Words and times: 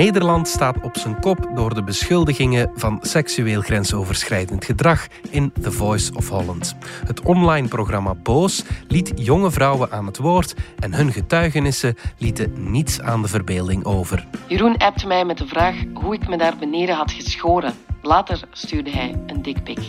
Nederland 0.00 0.48
staat 0.48 0.76
op 0.82 0.96
zijn 0.98 1.20
kop 1.20 1.50
door 1.54 1.74
de 1.74 1.82
beschuldigingen 1.82 2.70
van 2.74 2.98
seksueel 3.00 3.60
grensoverschrijdend 3.60 4.64
gedrag 4.64 5.06
in 5.30 5.52
The 5.62 5.72
Voice 5.72 6.14
of 6.14 6.28
Holland. 6.28 6.76
Het 7.06 7.20
online 7.20 7.68
programma 7.68 8.14
Boos 8.14 8.64
liet 8.88 9.12
jonge 9.14 9.50
vrouwen 9.50 9.92
aan 9.92 10.06
het 10.06 10.18
woord 10.18 10.54
en 10.78 10.94
hun 10.94 11.12
getuigenissen 11.12 11.96
lieten 12.18 12.70
niets 12.70 13.00
aan 13.00 13.22
de 13.22 13.28
verbeelding 13.28 13.84
over. 13.84 14.26
Jeroen 14.48 14.76
appte 14.76 15.06
mij 15.06 15.24
met 15.24 15.38
de 15.38 15.46
vraag 15.46 15.74
hoe 15.94 16.14
ik 16.14 16.28
me 16.28 16.36
daar 16.36 16.56
beneden 16.56 16.94
had 16.94 17.12
geschoren. 17.12 17.74
Later 18.02 18.40
stuurde 18.52 18.90
hij 18.90 19.14
een 19.26 19.42
dikpik. 19.42 19.80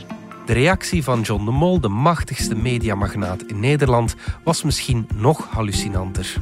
De 0.46 0.54
reactie 0.54 1.04
van 1.04 1.22
John 1.22 1.46
de 1.46 1.52
Mol, 1.52 1.80
de 1.80 1.90
machtigste 1.90 2.56
mediamagnaat 2.56 3.44
in 3.44 3.60
Nederland, 3.60 4.16
was 4.44 4.64
misschien 4.64 5.08
nog 5.16 5.48
hallucinanter. 5.50 6.38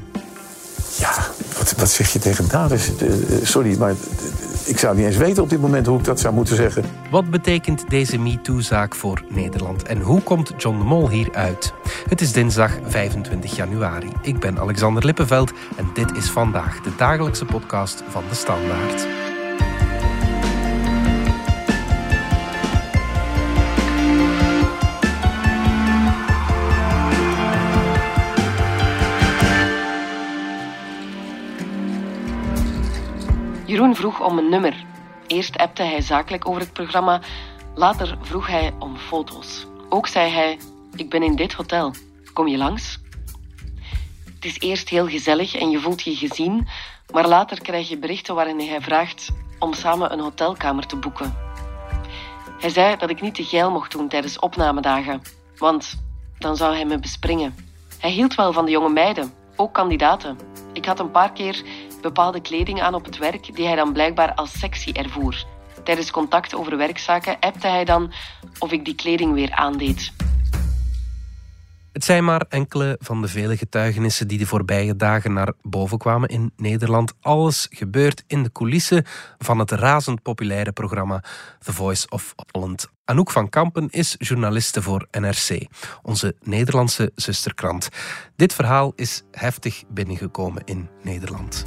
Ja, 0.98 1.14
wat, 1.58 1.74
wat 1.78 1.90
zeg 1.90 2.14
je 2.14 2.20
tegen 2.20 2.48
daders? 2.48 2.98
Eh, 2.98 3.08
sorry, 3.44 3.78
maar 3.78 3.94
ik 4.66 4.80
zou 4.80 4.96
niet 4.96 5.06
eens 5.06 5.18
weten 5.18 5.44
op 5.44 5.50
dit 5.50 5.62
moment 5.62 5.86
hoe 5.86 5.98
ik 6.00 6.04
dat 6.04 6.20
zou 6.20 6.34
moeten 6.34 6.56
zeggen. 6.56 6.84
Wat 7.12 7.30
betekent 7.30 7.90
deze 7.90 8.18
MeToo-zaak 8.18 8.96
voor 8.96 9.24
Nederland 9.30 9.84
en 9.84 10.02
hoe 10.02 10.22
komt 10.22 10.54
John 10.58 10.78
de 10.78 10.84
Mol 10.84 11.10
hier 11.10 11.30
uit? 11.34 11.74
Het 12.10 12.22
is 12.22 12.32
dinsdag 12.32 12.72
25 12.88 13.56
januari. 13.56 14.12
Ik 14.22 14.40
ben 14.40 14.60
Alexander 14.60 15.06
Lippenveld 15.06 15.52
en 15.78 15.90
dit 15.94 16.16
is 16.16 16.30
vandaag 16.30 16.82
de 16.82 16.96
dagelijkse 16.98 17.46
podcast 17.46 18.04
van 18.10 18.24
de 18.30 18.36
Standaard. 18.36 19.29
Jeroen 33.70 33.96
vroeg 33.96 34.20
om 34.20 34.38
een 34.38 34.50
nummer. 34.50 34.86
Eerst 35.28 35.58
appte 35.58 35.84
hij 35.84 36.02
zakelijk 36.02 36.48
over 36.48 36.62
het 36.62 36.74
programma, 36.74 37.22
later 37.76 38.18
vroeg 38.22 38.48
hij 38.48 38.74
om 38.80 38.98
foto's. 38.98 39.66
Ook 39.90 40.08
zei 40.08 40.32
hij: 40.32 40.60
Ik 40.96 41.10
ben 41.10 41.24
in 41.24 41.36
dit 41.36 41.54
hotel, 41.54 41.94
kom 42.34 42.48
je 42.48 42.58
langs? 42.58 43.00
Het 44.36 44.46
is 44.46 44.60
eerst 44.60 44.90
heel 44.90 45.08
gezellig 45.08 45.56
en 45.56 45.70
je 45.70 45.80
voelt 45.80 46.02
je 46.02 46.16
gezien, 46.16 46.68
maar 47.12 47.28
later 47.28 47.62
krijg 47.62 47.90
je 47.90 47.98
berichten 47.98 48.36
waarin 48.36 48.60
hij 48.60 48.82
vraagt 48.82 49.30
om 49.60 49.74
samen 49.74 50.12
een 50.12 50.20
hotelkamer 50.20 50.86
te 50.86 50.96
boeken. 50.96 51.38
Hij 52.60 52.70
zei 52.70 52.98
dat 52.98 53.10
ik 53.10 53.22
niet 53.22 53.36
te 53.36 53.44
geil 53.44 53.72
mocht 53.72 53.92
doen 53.92 54.08
tijdens 54.08 54.40
opnamedagen, 54.40 55.22
want 55.58 56.04
dan 56.38 56.56
zou 56.56 56.76
hij 56.76 56.86
me 56.86 57.00
bespringen. 57.00 57.56
Hij 58.00 58.12
hield 58.12 58.36
wel 58.36 58.54
van 58.54 58.66
de 58.66 58.72
jonge 58.72 58.90
meiden, 58.90 59.34
ook 59.56 59.74
kandidaten. 59.74 60.38
Ik 60.74 60.86
had 60.86 61.00
een 61.00 61.12
paar 61.12 61.32
keer 61.32 61.64
bepaalde 62.02 62.42
kleding 62.42 62.82
aan 62.82 62.94
op 62.94 63.06
het 63.06 63.18
werk 63.18 63.56
die 63.56 63.66
hij 63.66 63.76
dan 63.76 63.94
blijkbaar 63.94 64.34
als 64.34 64.60
sexy 64.60 64.92
ervoer. 64.92 65.46
Tijdens 65.84 66.12
contact 66.12 66.56
over 66.56 66.78
werkzaken 66.78 67.40
appte 67.40 67.68
hij 67.68 67.86
dan 67.86 68.14
of 68.60 68.72
ik 68.72 68.86
die 68.86 68.96
kleding 68.96 69.34
weer 69.34 69.52
aandeed. 69.52 70.12
Het 71.92 72.08
zijn 72.08 72.24
maar 72.24 72.46
enkele 72.50 72.96
van 73.00 73.22
de 73.22 73.28
vele 73.28 73.58
getuigenissen 73.58 74.28
die 74.28 74.38
de 74.38 74.46
voorbije 74.46 74.96
dagen 74.96 75.34
naar 75.34 75.54
boven 75.62 75.98
kwamen 75.98 76.30
in 76.30 76.52
Nederland. 76.56 77.14
Alles 77.22 77.68
gebeurt 77.70 78.24
in 78.28 78.44
de 78.44 78.52
coulissen 78.52 79.06
van 79.38 79.60
het 79.60 79.72
razend 79.72 80.22
populaire 80.22 80.72
programma 80.72 81.24
The 81.60 81.74
Voice 81.74 82.10
of 82.10 82.34
Holland. 82.52 82.90
Anouk 83.06 83.32
van 83.32 83.50
Kampen 83.50 83.90
is 83.90 84.16
journaliste 84.18 84.82
voor 84.82 85.08
NRC, 85.12 85.66
onze 86.02 86.36
Nederlandse 86.42 87.12
zusterkrant. 87.16 87.90
Dit 88.36 88.54
verhaal 88.54 88.94
is 88.96 89.24
heftig 89.32 89.84
binnengekomen 89.88 90.62
in 90.66 90.90
Nederland. 91.04 91.66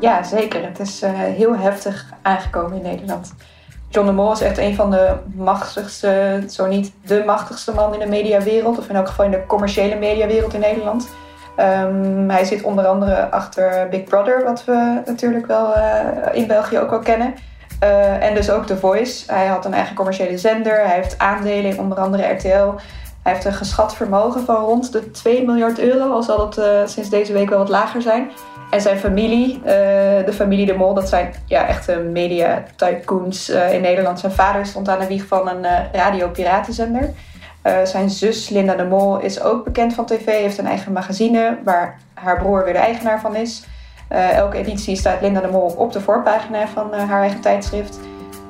Ja, 0.00 0.22
zeker. 0.22 0.64
Het 0.64 0.80
is 0.80 1.02
uh, 1.02 1.10
heel 1.12 1.56
heftig 1.56 2.06
aangekomen 2.22 2.76
in 2.76 2.82
Nederland. 2.82 3.34
John 3.88 4.06
de 4.06 4.12
Mol 4.12 4.32
is 4.32 4.40
echt 4.40 4.58
een 4.58 4.74
van 4.74 4.90
de 4.90 5.14
machtigste, 5.34 6.42
zo 6.48 6.66
niet 6.66 6.92
de 7.04 7.22
machtigste 7.26 7.74
man 7.74 7.92
in 7.94 8.00
de 8.00 8.06
mediawereld, 8.06 8.78
of 8.78 8.88
in 8.88 8.96
elk 8.96 9.08
geval 9.08 9.24
in 9.24 9.30
de 9.30 9.46
commerciële 9.46 9.96
mediawereld 9.96 10.54
in 10.54 10.60
Nederland. 10.60 11.08
Um, 11.58 12.30
hij 12.30 12.44
zit 12.44 12.62
onder 12.62 12.86
andere 12.86 13.30
achter 13.30 13.88
Big 13.88 14.04
Brother, 14.04 14.44
wat 14.44 14.64
we 14.64 15.02
natuurlijk 15.06 15.46
wel 15.46 15.76
uh, 15.76 16.06
in 16.32 16.46
België 16.46 16.78
ook 16.78 16.90
wel 16.90 16.98
kennen. 16.98 17.34
Uh, 17.82 18.22
en 18.22 18.34
dus 18.34 18.50
ook 18.50 18.66
The 18.66 18.76
Voice. 18.76 19.32
Hij 19.32 19.46
had 19.46 19.64
een 19.64 19.74
eigen 19.74 19.96
commerciële 19.96 20.38
zender. 20.38 20.86
Hij 20.86 20.94
heeft 20.94 21.18
aandelen 21.18 21.70
in 21.70 21.80
onder 21.80 21.98
andere 21.98 22.32
RTL. 22.32 22.74
Hij 23.22 23.32
heeft 23.32 23.44
een 23.44 23.52
geschat 23.52 23.94
vermogen 23.94 24.44
van 24.44 24.64
rond 24.64 24.92
de 24.92 25.10
2 25.10 25.44
miljard 25.44 25.78
euro, 25.78 26.12
al 26.12 26.22
zal 26.22 26.52
uh, 26.58 26.64
sinds 26.84 27.10
deze 27.10 27.32
week 27.32 27.48
wel 27.48 27.58
wat 27.58 27.68
lager 27.68 28.02
zijn. 28.02 28.30
En 28.70 28.80
zijn 28.80 28.98
familie, 28.98 29.56
uh, 29.56 29.64
de 30.24 30.32
familie 30.32 30.66
De 30.66 30.74
Mol, 30.74 30.94
dat 30.94 31.08
zijn 31.08 31.34
ja, 31.46 31.66
echte 31.66 31.96
media 31.96 32.62
tycoons 32.76 33.50
uh, 33.50 33.72
in 33.72 33.80
Nederland. 33.80 34.20
Zijn 34.20 34.32
vader 34.32 34.66
stond 34.66 34.88
aan 34.88 34.98
de 34.98 35.06
wieg 35.06 35.26
van 35.26 35.48
een 35.48 35.64
uh, 35.64 35.78
radio-piratenzender. 35.92 37.10
zijn 37.84 38.10
zus 38.10 38.48
Linda 38.48 38.74
De 38.74 38.84
Mol 38.84 39.20
is 39.20 39.40
ook 39.40 39.64
bekend 39.64 39.94
van 39.94 40.06
tv, 40.06 40.24
heeft 40.24 40.58
een 40.58 40.66
eigen 40.66 40.92
magazine 40.92 41.58
waar 41.64 41.98
haar 42.14 42.38
broer 42.38 42.64
weer 42.64 42.72
de 42.72 42.78
eigenaar 42.78 43.20
van 43.20 43.36
is. 43.36 43.64
elke 44.08 44.56
editie 44.56 44.96
staat 44.96 45.20
Linda 45.20 45.40
De 45.40 45.48
Mol 45.48 45.74
op 45.76 45.92
de 45.92 46.00
voorpagina 46.00 46.68
van 46.68 46.92
haar 46.92 47.20
eigen 47.20 47.40
tijdschrift. 47.40 47.98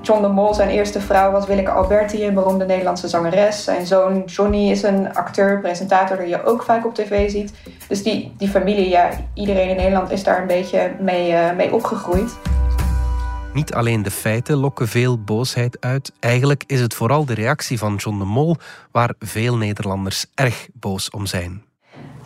John 0.06 0.22
de 0.22 0.28
Mol, 0.28 0.54
zijn 0.54 0.68
eerste 0.68 1.00
vrouw, 1.00 1.30
was 1.30 1.46
Willeke 1.46 1.70
Alberti, 1.70 2.26
een 2.26 2.34
beroemde 2.34 2.64
Nederlandse 2.64 3.08
zangeres. 3.08 3.64
Zijn 3.64 3.86
zoon 3.86 4.22
Johnny 4.26 4.70
is 4.70 4.82
een 4.82 5.14
acteur, 5.14 5.60
presentator 5.60 6.16
die 6.16 6.28
je 6.28 6.44
ook 6.44 6.62
vaak 6.62 6.86
op 6.86 6.94
tv 6.94 7.30
ziet. 7.30 7.52
Dus 7.88 8.02
die, 8.02 8.34
die 8.38 8.48
familie, 8.48 8.88
ja, 8.88 9.10
iedereen 9.34 9.68
in 9.68 9.76
Nederland 9.76 10.10
is 10.10 10.24
daar 10.24 10.40
een 10.40 10.46
beetje 10.46 10.96
mee, 11.00 11.32
uh, 11.32 11.56
mee 11.56 11.72
opgegroeid. 11.74 12.36
Niet 13.52 13.74
alleen 13.74 14.02
de 14.02 14.10
feiten 14.10 14.56
lokken 14.56 14.88
veel 14.88 15.18
boosheid 15.18 15.76
uit. 15.80 16.12
Eigenlijk 16.20 16.64
is 16.66 16.80
het 16.80 16.94
vooral 16.94 17.24
de 17.24 17.34
reactie 17.34 17.78
van 17.78 17.94
John 17.94 18.18
de 18.18 18.24
Mol 18.24 18.56
waar 18.90 19.14
veel 19.18 19.56
Nederlanders 19.56 20.26
erg 20.34 20.68
boos 20.72 21.10
om 21.10 21.26
zijn. 21.26 21.62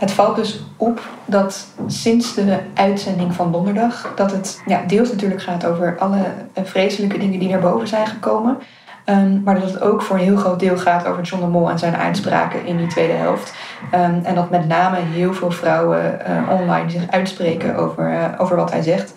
Het 0.00 0.11
valt 0.11 0.37
dus 0.37 0.61
op 0.77 1.00
dat 1.25 1.66
sinds 1.87 2.34
de 2.34 2.59
uitzending 2.75 3.34
van 3.34 3.53
donderdag, 3.53 4.12
dat 4.16 4.33
het 4.33 4.62
ja, 4.66 4.83
deels 4.87 5.11
natuurlijk 5.11 5.43
gaat 5.43 5.66
over 5.66 5.99
alle 5.99 6.25
vreselijke 6.62 7.19
dingen 7.19 7.38
die 7.38 7.49
naar 7.49 7.61
boven 7.61 7.88
zijn 7.88 8.06
gekomen. 8.06 8.59
Um, 9.06 9.43
maar 9.44 9.60
dat 9.60 9.71
het 9.71 9.81
ook 9.81 10.03
voor 10.03 10.16
een 10.16 10.22
heel 10.22 10.37
groot 10.37 10.60
deel 10.60 10.77
gaat 10.77 11.06
over 11.06 11.22
John 11.22 11.43
de 11.43 11.49
Mol 11.49 11.71
en 11.71 11.78
zijn 11.78 11.97
uitspraken 11.97 12.66
in 12.66 12.77
die 12.77 12.87
tweede 12.87 13.12
helft. 13.12 13.55
Um, 13.94 14.21
en 14.22 14.34
dat 14.34 14.50
met 14.50 14.69
name 14.69 14.97
heel 14.97 15.34
veel 15.34 15.50
vrouwen 15.50 16.21
uh, 16.28 16.60
online 16.60 16.91
zich 16.91 17.10
uitspreken 17.10 17.77
over, 17.77 18.10
uh, 18.12 18.25
over 18.39 18.56
wat 18.56 18.71
hij 18.71 18.83
zegt. 18.83 19.15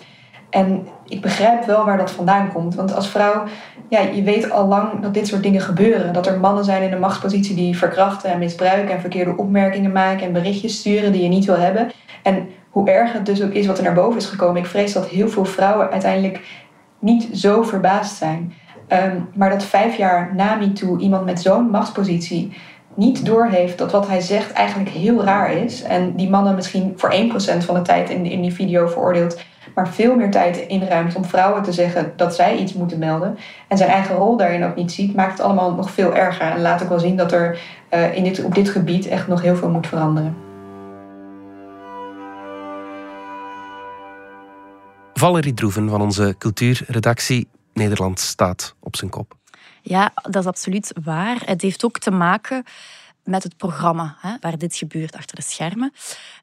En 0.50 0.86
ik 1.14 1.20
begrijp 1.20 1.64
wel 1.64 1.84
waar 1.84 1.96
dat 1.96 2.10
vandaan 2.10 2.52
komt. 2.52 2.74
Want 2.74 2.94
als 2.94 3.08
vrouw, 3.08 3.44
ja, 3.88 4.00
je 4.00 4.22
weet 4.22 4.50
al 4.50 4.66
lang 4.66 5.00
dat 5.02 5.14
dit 5.14 5.26
soort 5.26 5.42
dingen 5.42 5.60
gebeuren. 5.60 6.12
Dat 6.12 6.26
er 6.26 6.40
mannen 6.40 6.64
zijn 6.64 6.82
in 6.82 6.92
een 6.92 7.00
machtspositie 7.00 7.54
die 7.54 7.78
verkrachten 7.78 8.30
en 8.30 8.38
misbruiken 8.38 8.94
en 8.94 9.00
verkeerde 9.00 9.36
opmerkingen 9.36 9.92
maken 9.92 10.26
en 10.26 10.32
berichtjes 10.32 10.78
sturen 10.78 11.12
die 11.12 11.22
je 11.22 11.28
niet 11.28 11.44
wil 11.44 11.58
hebben. 11.58 11.90
En 12.22 12.48
hoe 12.70 12.90
erg 12.90 13.12
het 13.12 13.26
dus 13.26 13.42
ook 13.42 13.52
is 13.52 13.66
wat 13.66 13.78
er 13.78 13.84
naar 13.84 13.94
boven 13.94 14.18
is 14.18 14.26
gekomen. 14.26 14.62
Ik 14.62 14.68
vrees 14.68 14.92
dat 14.92 15.08
heel 15.08 15.28
veel 15.28 15.44
vrouwen 15.44 15.90
uiteindelijk 15.90 16.40
niet 16.98 17.28
zo 17.32 17.62
verbaasd 17.62 18.16
zijn. 18.16 18.52
Um, 18.88 19.28
maar 19.34 19.50
dat 19.50 19.64
vijf 19.64 19.96
jaar 19.96 20.32
na 20.34 20.54
MeToo 20.54 20.98
iemand 20.98 21.24
met 21.24 21.40
zo'n 21.40 21.70
machtspositie 21.70 22.52
niet 22.94 23.26
doorheeft 23.26 23.78
dat 23.78 23.92
wat 23.92 24.08
hij 24.08 24.20
zegt 24.20 24.52
eigenlijk 24.52 24.90
heel 24.90 25.24
raar 25.24 25.52
is. 25.52 25.82
En 25.82 26.16
die 26.16 26.30
mannen 26.30 26.54
misschien 26.54 26.92
voor 26.96 27.14
1% 27.14 27.64
van 27.64 27.74
de 27.74 27.82
tijd 27.82 28.10
in, 28.10 28.26
in 28.26 28.42
die 28.42 28.52
video 28.52 28.86
veroordeelt 28.86 29.42
maar 29.74 29.88
veel 29.88 30.16
meer 30.16 30.30
tijd 30.30 30.56
inruimt 30.56 31.14
om 31.14 31.24
vrouwen 31.24 31.62
te 31.62 31.72
zeggen 31.72 32.12
dat 32.16 32.34
zij 32.34 32.56
iets 32.56 32.72
moeten 32.72 32.98
melden. 32.98 33.38
En 33.68 33.76
zijn 33.76 33.90
eigen 33.90 34.14
rol 34.14 34.36
daarin 34.36 34.64
ook 34.64 34.76
niet 34.76 34.92
ziet, 34.92 35.14
maakt 35.14 35.32
het 35.32 35.40
allemaal 35.40 35.74
nog 35.74 35.90
veel 35.90 36.14
erger. 36.14 36.50
En 36.50 36.60
laat 36.60 36.82
ook 36.82 36.88
wel 36.88 36.98
zien 36.98 37.16
dat 37.16 37.32
er 37.32 37.58
uh, 37.94 38.16
in 38.16 38.24
dit, 38.24 38.44
op 38.44 38.54
dit 38.54 38.68
gebied 38.68 39.06
echt 39.06 39.28
nog 39.28 39.42
heel 39.42 39.56
veel 39.56 39.70
moet 39.70 39.86
veranderen. 39.86 40.36
Valerie 45.14 45.54
Droeven 45.54 45.88
van 45.88 46.00
onze 46.00 46.34
cultuurredactie 46.38 47.48
Nederland 47.72 48.20
staat 48.20 48.74
op 48.80 48.96
zijn 48.96 49.10
kop. 49.10 49.34
Ja, 49.82 50.12
dat 50.14 50.42
is 50.42 50.46
absoluut 50.46 50.92
waar. 51.04 51.42
Het 51.44 51.62
heeft 51.62 51.84
ook 51.84 51.98
te 51.98 52.10
maken 52.10 52.64
met 53.24 53.42
het 53.42 53.56
programma 53.56 54.16
hè, 54.20 54.36
waar 54.40 54.58
dit 54.58 54.76
gebeurt 54.76 55.16
achter 55.16 55.36
de 55.36 55.42
schermen. 55.42 55.92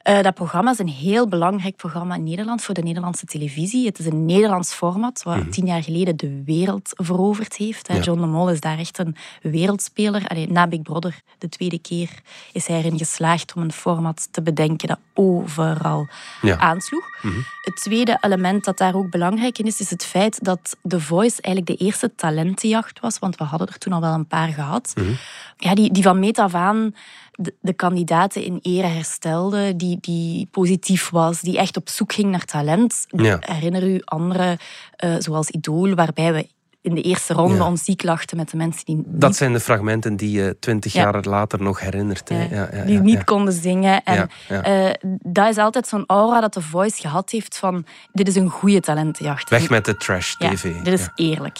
Uh, 0.09 0.21
dat 0.21 0.33
programma 0.33 0.71
is 0.71 0.79
een 0.79 0.87
heel 0.87 1.27
belangrijk 1.27 1.75
programma 1.75 2.15
in 2.15 2.23
Nederland 2.23 2.61
voor 2.61 2.73
de 2.73 2.81
Nederlandse 2.81 3.25
televisie. 3.25 3.85
Het 3.85 3.99
is 3.99 4.05
een 4.05 4.25
Nederlands 4.25 4.73
format 4.73 5.23
wat 5.23 5.35
mm 5.35 5.49
tien 5.51 5.65
jaar 5.65 5.83
geleden 5.83 6.17
de 6.17 6.41
wereld 6.45 6.89
veroverd 6.93 7.55
heeft. 7.55 7.87
Ja. 7.87 7.99
John 7.99 8.21
de 8.21 8.27
Mol 8.27 8.49
is 8.49 8.59
daar 8.59 8.77
echt 8.77 8.97
een 8.97 9.15
wereldspeler. 9.41 10.27
Allee, 10.27 10.51
na 10.51 10.67
Big 10.67 10.81
Brother, 10.81 11.21
de 11.37 11.49
tweede 11.49 11.79
keer, 11.79 12.09
is 12.51 12.67
hij 12.67 12.77
erin 12.77 12.97
geslaagd 12.97 13.53
om 13.53 13.61
een 13.61 13.71
format 13.71 14.27
te 14.31 14.41
bedenken 14.41 14.87
dat 14.87 14.99
overal 15.13 16.07
ja. 16.41 16.57
aansloeg. 16.57 17.19
Mm 17.21 17.31
-hmm. 17.31 17.45
Het 17.61 17.75
tweede 17.75 18.17
element 18.21 18.63
dat 18.63 18.77
daar 18.77 18.95
ook 18.95 19.09
belangrijk 19.09 19.57
in 19.57 19.65
is, 19.65 19.79
is 19.79 19.89
het 19.89 20.05
feit 20.05 20.43
dat 20.43 20.77
The 20.87 20.99
Voice 20.99 21.41
eigenlijk 21.41 21.79
de 21.79 21.85
eerste 21.85 22.15
talentenjacht 22.15 22.99
was, 22.99 23.19
want 23.19 23.35
we 23.35 23.43
hadden 23.43 23.67
er 23.67 23.77
toen 23.77 23.93
al 23.93 24.01
wel 24.01 24.13
een 24.13 24.27
paar 24.27 24.47
gehad. 24.47 24.93
Mm 24.95 25.03
-hmm. 25.03 25.17
ja, 25.57 25.75
die, 25.75 25.91
die 25.91 26.03
van 26.03 26.19
meet 26.19 26.39
af 26.39 26.53
aan 26.53 26.70
aan 26.71 26.95
de, 27.31 27.53
de, 27.61 27.73
kandidaten 27.73 28.43
in 28.43 28.59
ere 28.61 28.87
herstelde, 28.87 29.75
die, 29.75 29.97
die 30.01 30.47
positief 30.51 31.09
was, 31.09 31.41
die 31.41 31.57
echt 31.57 31.77
op 31.77 31.89
zoek 31.89 32.13
ging 32.13 32.31
naar 32.31 32.45
talent. 32.45 33.05
Herinner 33.39 33.87
u 33.87 34.01
andere, 34.03 34.57
uh, 35.05 35.15
zoals 35.19 35.49
Idool, 35.49 35.95
waarbij 35.95 36.33
we 36.33 36.47
in 36.81 36.95
de 36.95 37.01
eerste 37.01 37.33
ronde 37.33 37.55
ja. 37.55 37.75
ziek 37.75 38.03
lachten 38.03 38.37
met 38.37 38.49
de 38.49 38.57
mensen 38.57 38.85
die... 38.85 39.03
Dat 39.05 39.35
zijn 39.35 39.53
de 39.53 39.59
fragmenten 39.59 40.15
die 40.15 40.31
je 40.31 40.57
twintig 40.59 40.93
jaar 40.93 41.23
later 41.23 41.61
nog 41.61 41.79
herinnert. 41.79 42.29
Ja. 42.29 42.83
die 42.85 42.99
niet 42.99 43.23
konden 43.23 43.53
zingen. 43.53 44.03
En 44.03 44.29
uh, 44.49 44.89
dat 45.23 45.49
is 45.49 45.57
altijd 45.57 45.87
zo'n 45.87 46.03
aura 46.07 46.39
dat 46.39 46.51
The 46.51 46.61
Voice 46.61 47.01
gehad 47.01 47.29
heeft 47.29 47.57
van 47.57 47.85
dit 48.11 48.27
is 48.27 48.35
een 48.35 48.49
goede 48.49 48.79
talentenjacht. 48.79 49.49
Weg 49.49 49.69
met 49.69 49.85
de 49.85 49.97
trash-tv. 49.97 50.83
dit 50.83 50.99
is 50.99 51.09
eerlijk. 51.15 51.57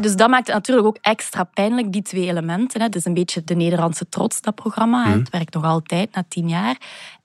dus 0.00 0.16
dat 0.16 0.28
maakt 0.28 0.46
het 0.46 0.56
natuurlijk 0.56 0.86
ook 0.86 0.98
extra 1.00 1.44
pijnlijk, 1.44 1.92
die 1.92 2.02
twee 2.02 2.26
elementen. 2.26 2.82
Het 2.82 2.94
is 2.94 3.04
een 3.04 3.14
beetje 3.14 3.44
de 3.44 3.54
Nederlandse 3.54 4.08
trots, 4.08 4.40
dat 4.40 4.54
programma. 4.54 5.04
Mhm. 5.04 5.18
Het 5.18 5.30
werkt 5.30 5.54
nog 5.54 5.64
altijd 5.64 6.14
na 6.14 6.24
tien 6.28 6.48
jaar. 6.48 6.76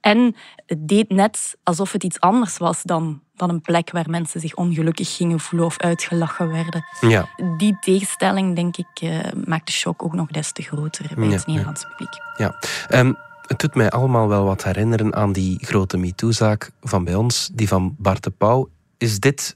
En 0.03 0.35
het 0.65 0.87
deed 0.87 1.09
net 1.09 1.57
alsof 1.63 1.91
het 1.91 2.03
iets 2.03 2.19
anders 2.19 2.57
was 2.57 2.81
dan, 2.83 3.21
dan 3.35 3.49
een 3.49 3.61
plek 3.61 3.91
waar 3.91 4.09
mensen 4.09 4.39
zich 4.39 4.55
ongelukkig 4.55 5.15
gingen 5.15 5.39
voelen 5.39 5.67
of 5.67 5.77
uitgelachen 5.77 6.51
werden. 6.51 6.85
Ja. 7.01 7.29
Die 7.57 7.77
tegenstelling, 7.79 8.55
denk 8.55 8.77
ik, 8.77 9.01
uh, 9.03 9.19
maakt 9.45 9.65
de 9.65 9.71
shock 9.71 10.03
ook 10.03 10.13
nog 10.13 10.27
des 10.27 10.51
te 10.51 10.61
groter 10.61 11.11
bij 11.15 11.27
het 11.27 11.47
Nederlandse 11.47 11.87
publiek. 11.87 12.13
Ja. 12.37 12.55
Um, 12.89 13.17
het 13.47 13.59
doet 13.59 13.75
mij 13.75 13.89
allemaal 13.89 14.27
wel 14.27 14.45
wat 14.45 14.63
herinneren 14.63 15.15
aan 15.15 15.33
die 15.33 15.65
grote 15.65 15.97
MeToo-zaak 15.97 16.71
van 16.81 17.03
bij 17.03 17.15
ons, 17.15 17.49
die 17.53 17.67
van 17.67 17.95
Bart 17.97 18.23
de 18.23 18.29
Pauw. 18.29 18.69
Is 18.97 19.19
dit 19.19 19.55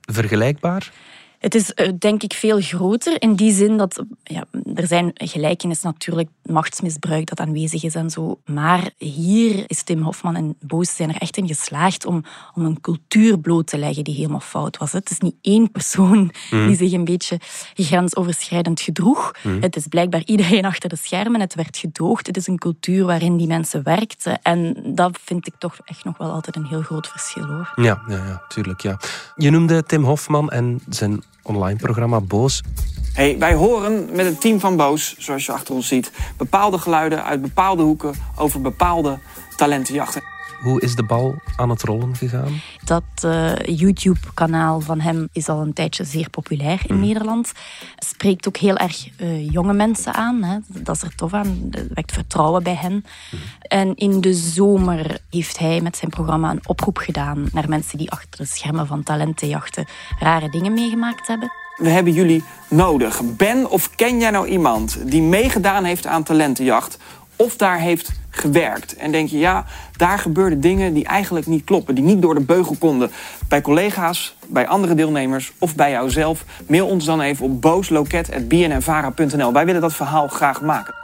vergelijkbaar? 0.00 0.92
Het 1.38 1.54
is 1.54 1.74
eh, 1.74 1.92
denk 1.98 2.22
ik 2.22 2.32
veel 2.32 2.60
groter 2.60 3.22
in 3.22 3.34
die 3.34 3.52
zin 3.52 3.76
dat 3.76 4.02
ja, 4.22 4.44
er 4.74 4.86
zijn 4.86 5.10
gelijkenis 5.14 5.82
natuurlijk 5.82 6.28
machtsmisbruik 6.42 7.26
dat 7.26 7.40
aanwezig 7.40 7.84
is 7.84 7.94
en 7.94 8.10
zo. 8.10 8.40
Maar 8.44 8.90
hier 8.96 9.64
is 9.66 9.82
Tim 9.82 10.02
Hofman 10.02 10.36
en 10.36 10.56
Boos 10.60 10.96
zijn 10.96 11.08
er 11.08 11.20
echt 11.20 11.36
in 11.36 11.46
geslaagd 11.46 12.06
om, 12.06 12.24
om 12.54 12.64
een 12.64 12.80
cultuur 12.80 13.38
bloot 13.38 13.66
te 13.66 13.78
leggen 13.78 14.04
die 14.04 14.14
helemaal 14.14 14.40
fout 14.40 14.76
was. 14.76 14.92
Het 14.92 15.10
is 15.10 15.18
niet 15.18 15.34
één 15.40 15.70
persoon 15.70 16.32
mhm. 16.50 16.66
die 16.66 16.76
zich 16.76 16.92
een 16.92 17.04
beetje 17.04 17.40
grensoverschrijdend 17.74 18.80
gedroeg. 18.80 19.32
Mhm. 19.42 19.60
Het 19.60 19.76
is 19.76 19.86
blijkbaar 19.86 20.22
iedereen 20.24 20.64
achter 20.64 20.88
de 20.88 20.96
schermen. 20.96 21.40
Het 21.40 21.54
werd 21.54 21.76
gedoogd. 21.76 22.26
Het 22.26 22.36
is 22.36 22.46
een 22.46 22.58
cultuur 22.58 23.04
waarin 23.04 23.36
die 23.36 23.46
mensen 23.46 23.82
werkten. 23.82 24.42
En 24.42 24.82
dat 24.94 25.18
vind 25.24 25.46
ik 25.46 25.54
toch 25.58 25.78
echt 25.84 26.04
nog 26.04 26.18
wel 26.18 26.30
altijd 26.30 26.56
een 26.56 26.66
heel 26.66 26.82
groot 26.82 27.08
verschil 27.08 27.46
hoor. 27.46 27.72
Ja, 27.76 28.02
ja, 28.08 28.16
ja 28.16 28.42
tuurlijk. 28.48 28.80
Ja. 28.80 29.00
Je 29.36 29.50
noemde 29.50 29.82
Tim 29.82 30.04
Hofman 30.04 30.50
en 30.50 30.80
zijn 30.88 31.22
online 31.48 31.76
programma 31.76 32.20
Boos. 32.20 32.62
Hey, 33.14 33.38
wij 33.38 33.54
horen 33.54 34.08
met 34.12 34.26
het 34.26 34.40
team 34.40 34.60
van 34.60 34.76
Boos, 34.76 35.14
zoals 35.18 35.46
je 35.46 35.52
achter 35.52 35.74
ons 35.74 35.88
ziet, 35.88 36.10
bepaalde 36.36 36.78
geluiden 36.78 37.24
uit 37.24 37.42
bepaalde 37.42 37.82
hoeken 37.82 38.14
over 38.36 38.60
bepaalde 38.60 39.18
talentenjachten. 39.56 40.27
Hoe 40.58 40.80
is 40.80 40.94
de 40.94 41.02
bal 41.02 41.34
aan 41.56 41.70
het 41.70 41.82
rollen 41.82 42.16
gegaan? 42.16 42.60
Dat 42.84 43.02
uh, 43.24 43.54
YouTube-kanaal 43.56 44.80
van 44.80 45.00
hem 45.00 45.28
is 45.32 45.48
al 45.48 45.60
een 45.60 45.72
tijdje 45.72 46.04
zeer 46.04 46.30
populair 46.30 46.80
in 46.86 46.94
mm. 46.94 47.00
Nederland. 47.00 47.52
Spreekt 47.98 48.48
ook 48.48 48.56
heel 48.56 48.76
erg 48.76 49.08
uh, 49.20 49.50
jonge 49.50 49.72
mensen 49.72 50.14
aan. 50.14 50.42
Hè. 50.42 50.58
Dat 50.66 50.96
is 50.96 51.02
er 51.02 51.14
tof 51.14 51.32
aan. 51.32 51.58
Dat 51.60 51.84
wekt 51.94 52.12
vertrouwen 52.12 52.62
bij 52.62 52.74
hen. 52.74 52.92
Mm. 52.92 53.38
En 53.60 53.94
in 53.94 54.20
de 54.20 54.34
zomer 54.34 55.18
heeft 55.30 55.58
hij 55.58 55.80
met 55.80 55.96
zijn 55.96 56.10
programma 56.10 56.50
een 56.50 56.68
oproep 56.68 56.96
gedaan 56.98 57.48
naar 57.52 57.68
mensen 57.68 57.98
die 57.98 58.10
achter 58.10 58.38
de 58.40 58.46
schermen 58.46 58.86
van 58.86 59.02
talentenjachten 59.02 59.86
rare 60.18 60.50
dingen 60.50 60.74
meegemaakt 60.74 61.26
hebben. 61.26 61.52
We 61.78 61.88
hebben 61.88 62.12
jullie 62.12 62.44
nodig. 62.68 63.20
Ben 63.36 63.70
of 63.70 63.94
ken 63.94 64.20
jij 64.20 64.30
nou 64.30 64.48
iemand 64.48 65.10
die 65.10 65.22
meegedaan 65.22 65.84
heeft 65.84 66.06
aan 66.06 66.22
talentenjacht 66.22 66.98
of 67.38 67.56
daar 67.56 67.78
heeft 67.78 68.12
gewerkt. 68.30 68.96
En 68.96 69.12
denk 69.12 69.28
je, 69.28 69.38
ja, 69.38 69.64
daar 69.96 70.18
gebeurden 70.18 70.60
dingen 70.60 70.94
die 70.94 71.04
eigenlijk 71.04 71.46
niet 71.46 71.64
kloppen, 71.64 71.94
die 71.94 72.04
niet 72.04 72.22
door 72.22 72.34
de 72.34 72.40
beugel 72.40 72.76
konden. 72.78 73.10
Bij 73.48 73.60
collega's, 73.60 74.36
bij 74.46 74.66
andere 74.66 74.94
deelnemers 74.94 75.52
of 75.58 75.74
bij 75.74 75.90
jouzelf. 75.90 76.44
Mail 76.66 76.86
ons 76.86 77.04
dan 77.04 77.20
even 77.20 77.44
op 77.44 77.62
boosloket.bnnvara.nl. 77.62 79.52
Wij 79.52 79.66
willen 79.66 79.80
dat 79.80 79.94
verhaal 79.94 80.28
graag 80.28 80.60
maken. 80.60 80.94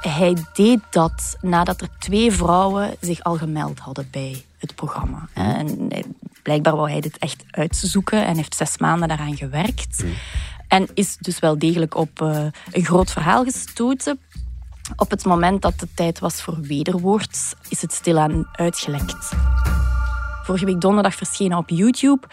Hij 0.00 0.36
deed 0.52 0.80
dat 0.90 1.36
nadat 1.40 1.80
er 1.80 1.88
twee 1.98 2.32
vrouwen 2.32 2.94
zich 3.00 3.22
al 3.22 3.36
gemeld 3.36 3.78
hadden 3.78 4.08
bij 4.10 4.44
het 4.58 4.74
programma. 4.74 5.28
En 5.34 5.88
blijkbaar 6.42 6.76
wou 6.76 6.90
hij 6.90 7.00
dit 7.00 7.18
echt 7.18 7.44
uitzoeken 7.50 8.26
en 8.26 8.36
heeft 8.36 8.54
zes 8.54 8.78
maanden 8.78 9.08
daaraan 9.08 9.36
gewerkt. 9.36 10.02
Mm. 10.04 10.12
En 10.68 10.88
is 10.94 11.16
dus 11.16 11.38
wel 11.38 11.58
degelijk 11.58 11.96
op 11.96 12.20
uh, 12.22 12.46
een 12.72 12.84
groot 12.84 13.12
verhaal 13.12 13.44
gestoten. 13.44 14.20
Op 14.96 15.10
het 15.10 15.24
moment 15.24 15.62
dat 15.62 15.74
het 15.76 15.96
tijd 15.96 16.18
was 16.18 16.42
voor 16.42 16.60
wederwoord, 16.60 17.54
is 17.68 17.82
het 17.82 17.92
stilaan 17.92 18.48
uitgelekt. 18.52 19.32
Vorige 20.42 20.64
week 20.64 20.80
donderdag 20.80 21.14
verschenen 21.14 21.58
op 21.58 21.68
YouTube. 21.68 22.26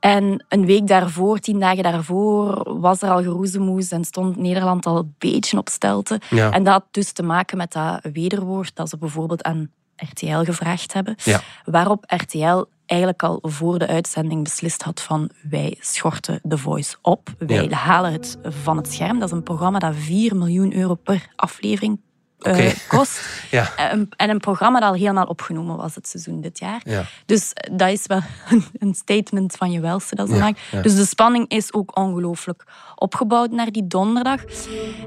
En 0.00 0.44
een 0.48 0.66
week 0.66 0.86
daarvoor, 0.86 1.38
tien 1.38 1.58
dagen 1.60 1.82
daarvoor, 1.82 2.62
was 2.80 3.02
er 3.02 3.10
al 3.10 3.22
geroezemoes 3.22 3.90
en 3.90 4.04
stond 4.04 4.36
Nederland 4.36 4.86
al 4.86 4.98
een 4.98 5.14
beetje 5.18 5.58
op 5.58 5.68
stelte. 5.68 6.20
En 6.30 6.64
dat 6.64 6.72
had 6.72 6.84
dus 6.90 7.12
te 7.12 7.22
maken 7.22 7.56
met 7.56 7.72
dat 7.72 8.00
wederwoord 8.12 8.76
dat 8.76 8.88
ze 8.88 8.96
bijvoorbeeld 8.96 9.42
aan 9.42 9.70
RTL 9.96 10.38
gevraagd 10.38 10.92
hebben. 10.92 11.14
Ja. 11.24 11.40
Waarop 11.64 12.04
RTL 12.06 12.64
eigenlijk 12.86 13.22
al 13.22 13.38
voor 13.42 13.78
de 13.78 13.86
uitzending 13.86 14.42
beslist 14.42 14.82
had 14.82 15.00
van 15.00 15.30
wij 15.50 15.76
schorten 15.80 16.40
The 16.48 16.58
Voice 16.58 16.96
op. 17.02 17.34
Wij 17.38 17.68
halen 17.70 18.12
het 18.12 18.38
van 18.42 18.76
het 18.76 18.92
scherm. 18.92 19.18
Dat 19.18 19.28
is 19.28 19.34
een 19.34 19.42
programma 19.42 19.78
dat 19.78 19.94
4 19.96 20.36
miljoen 20.36 20.74
euro 20.74 20.94
per 20.94 21.28
aflevering 21.36 22.00
uh, 22.46 22.70
kost. 22.88 23.20
ja. 23.50 23.76
en 24.16 24.30
een 24.30 24.40
programma 24.40 24.80
dat 24.80 24.88
al 24.88 24.94
helemaal 24.94 25.26
opgenomen 25.26 25.76
was 25.76 25.94
het 25.94 26.08
seizoen 26.08 26.40
dit 26.40 26.58
jaar. 26.58 26.80
Ja. 26.84 27.04
Dus 27.26 27.52
dat 27.72 27.88
is 27.88 28.06
wel 28.06 28.20
een 28.78 28.94
statement 28.94 29.56
van 29.56 29.70
je 29.70 29.80
welste 29.80 30.14
dat 30.14 30.28
ze 30.28 30.34
maakt. 30.34 30.60
Dus 30.82 30.96
de 30.96 31.04
spanning 31.04 31.48
is 31.48 31.72
ook 31.72 31.98
ongelooflijk 31.98 32.64
opgebouwd 32.94 33.50
naar 33.50 33.72
die 33.72 33.86
donderdag. 33.86 34.40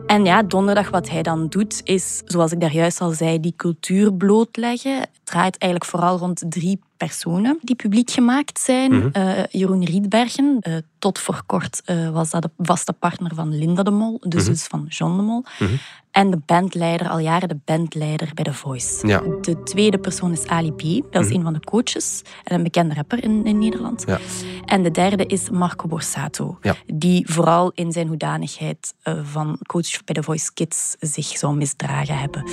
En 0.07 0.25
ja, 0.25 0.43
donderdag 0.43 0.89
wat 0.89 1.09
hij 1.09 1.23
dan 1.23 1.47
doet, 1.47 1.81
is, 1.83 2.21
zoals 2.25 2.51
ik 2.51 2.61
daar 2.61 2.73
juist 2.73 3.01
al 3.01 3.11
zei, 3.11 3.39
die 3.39 3.53
cultuur 3.55 4.13
blootleggen. 4.13 4.99
Het 4.99 5.09
draait 5.23 5.57
eigenlijk 5.57 5.91
vooral 5.91 6.17
rond 6.17 6.43
drie 6.49 6.79
personen 6.97 7.57
die 7.61 7.75
publiek 7.75 8.11
gemaakt 8.11 8.59
zijn. 8.59 8.93
Mm 8.93 9.11
Jeroen 9.51 9.85
Rietbergen, 9.85 10.57
uh, 10.61 10.75
tot 10.99 11.19
voor 11.19 11.41
kort 11.45 11.81
uh, 11.85 12.09
was 12.09 12.29
dat 12.29 12.41
de 12.41 12.49
vaste 12.57 12.93
partner 12.93 13.35
van 13.35 13.57
Linda 13.57 13.83
de 13.83 13.91
Mol, 13.91 14.17
de 14.21 14.37
mhm. 14.37 14.45
zus 14.45 14.63
van 14.63 14.85
John 14.87 15.15
de 15.15 15.21
Mol. 15.21 15.43
Mhm. 15.59 15.73
En 16.17 16.31
de 16.31 16.39
bandleider, 16.45 17.09
al 17.09 17.19
jaren 17.19 17.49
de 17.49 17.59
bandleider 17.65 18.31
bij 18.33 18.43
The 18.43 18.53
Voice. 18.53 19.07
Ja. 19.07 19.21
De 19.41 19.63
tweede 19.63 19.97
persoon 19.97 20.31
is 20.31 20.47
Ali 20.47 20.71
B, 20.71 20.81
dat 21.11 21.21
is 21.23 21.27
mhm. 21.27 21.37
een 21.37 21.43
van 21.43 21.53
de 21.53 21.59
coaches 21.59 22.21
en 22.43 22.55
een 22.55 22.63
bekende 22.63 22.93
rapper 22.93 23.23
in, 23.23 23.45
in 23.45 23.57
Nederland. 23.57 24.03
Ja. 24.07 24.19
En 24.65 24.83
de 24.83 24.91
derde 24.91 25.25
is 25.25 25.49
Marco 25.49 25.87
Borsato, 25.87 26.57
ja. 26.61 26.75
die 26.85 27.31
vooral 27.31 27.71
in 27.75 27.91
zijn 27.91 28.07
hoedanigheid 28.07 28.93
van 29.23 29.59
coach 29.67 30.03
bij 30.03 30.15
The 30.15 30.23
Voice 30.23 30.53
Kids 30.53 30.95
zich 30.99 31.25
zou 31.25 31.55
misdragen 31.55 32.17
hebben. 32.17 32.43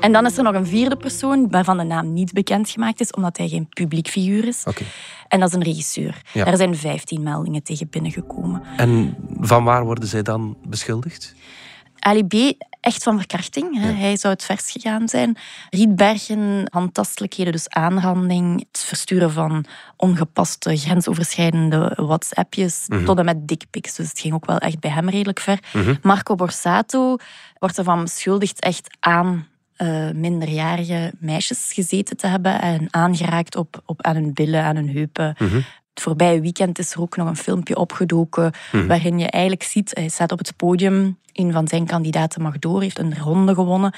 En 0.00 0.12
dan 0.12 0.26
is 0.26 0.36
er 0.36 0.42
nog 0.42 0.54
een 0.54 0.66
vierde 0.66 0.96
persoon, 0.96 1.50
waarvan 1.50 1.76
de 1.76 1.84
naam 1.84 2.12
niet 2.12 2.32
bekend 2.32 2.70
gemaakt 2.70 3.00
is, 3.00 3.10
omdat 3.10 3.36
hij 3.36 3.48
geen 3.48 3.68
publiek 3.68 4.08
figuur 4.08 4.46
is. 4.46 4.64
En 5.28 5.40
dat 5.40 5.48
is 5.48 5.54
een 5.54 5.62
regisseur. 5.62 6.22
Ja. 6.32 6.44
Daar 6.44 6.56
zijn 6.56 6.76
15 6.76 7.22
meldingen 7.22 7.62
tegen 7.62 7.88
binnengekomen. 7.90 8.62
En 8.76 9.16
van 9.40 9.64
waar 9.64 9.84
worden 9.84 10.08
zij 10.08 10.22
dan 10.22 10.56
beschuldigd? 10.68 11.34
Ali 11.98 12.24
B, 12.24 12.34
echt 12.86 13.02
van 13.02 13.16
verkrachting. 13.18 13.80
Hè. 13.80 13.92
Hij 13.92 14.16
zou 14.16 14.34
het 14.34 14.44
vers 14.44 14.70
gegaan 14.70 15.08
zijn. 15.08 15.36
Rietbergen, 15.70 16.68
handtastelijkheden, 16.70 17.52
dus 17.52 17.68
aanranding, 17.68 18.66
het 18.72 18.84
versturen 18.84 19.32
van 19.32 19.64
ongepaste, 19.96 20.76
grensoverschrijdende 20.76 21.92
WhatsAppjes, 21.96 22.84
mm 22.88 23.04
tot 23.04 23.18
en 23.18 23.24
met 23.24 23.48
dickpics. 23.48 23.94
Dus 23.94 24.08
het 24.08 24.20
ging 24.20 24.34
ook 24.34 24.46
wel 24.46 24.58
echt 24.58 24.80
bij 24.80 24.90
hem 24.90 25.08
redelijk 25.08 25.40
ver. 25.40 25.58
Mhm. 25.72 25.94
Marco 26.02 26.34
Borsato 26.34 27.16
wordt 27.58 27.78
ervan 27.78 28.02
beschuldigd 28.02 28.60
echt 28.60 28.96
aan 29.00 29.46
uh, 29.78 30.10
minderjarige 30.10 31.12
meisjes 31.18 31.72
gezeten 31.72 32.16
te 32.16 32.26
hebben 32.26 32.60
en 32.60 32.88
aangeraakt 32.90 33.56
op, 33.56 33.82
op, 33.84 34.02
aan 34.02 34.14
hun 34.14 34.32
billen, 34.34 34.62
aan 34.62 34.76
hun 34.76 34.90
heupen. 34.90 35.34
Mhm. 35.38 35.60
Het 35.96 36.04
voorbije 36.04 36.40
weekend 36.40 36.78
is 36.78 36.92
er 36.92 37.00
ook 37.00 37.16
nog 37.16 37.28
een 37.28 37.36
filmpje 37.36 37.76
opgedoken 37.76 38.52
mhm. 38.72 38.86
waarin 38.86 39.18
je 39.18 39.30
eigenlijk 39.30 39.62
ziet, 39.62 39.90
hij 39.94 40.08
staat 40.08 40.32
op 40.32 40.38
het 40.38 40.56
podium, 40.56 41.18
een 41.32 41.52
van 41.52 41.68
zijn 41.68 41.86
kandidaten 41.86 42.42
mag 42.42 42.58
door, 42.58 42.82
heeft 42.82 42.98
een 42.98 43.18
ronde 43.18 43.54
gewonnen. 43.54 43.94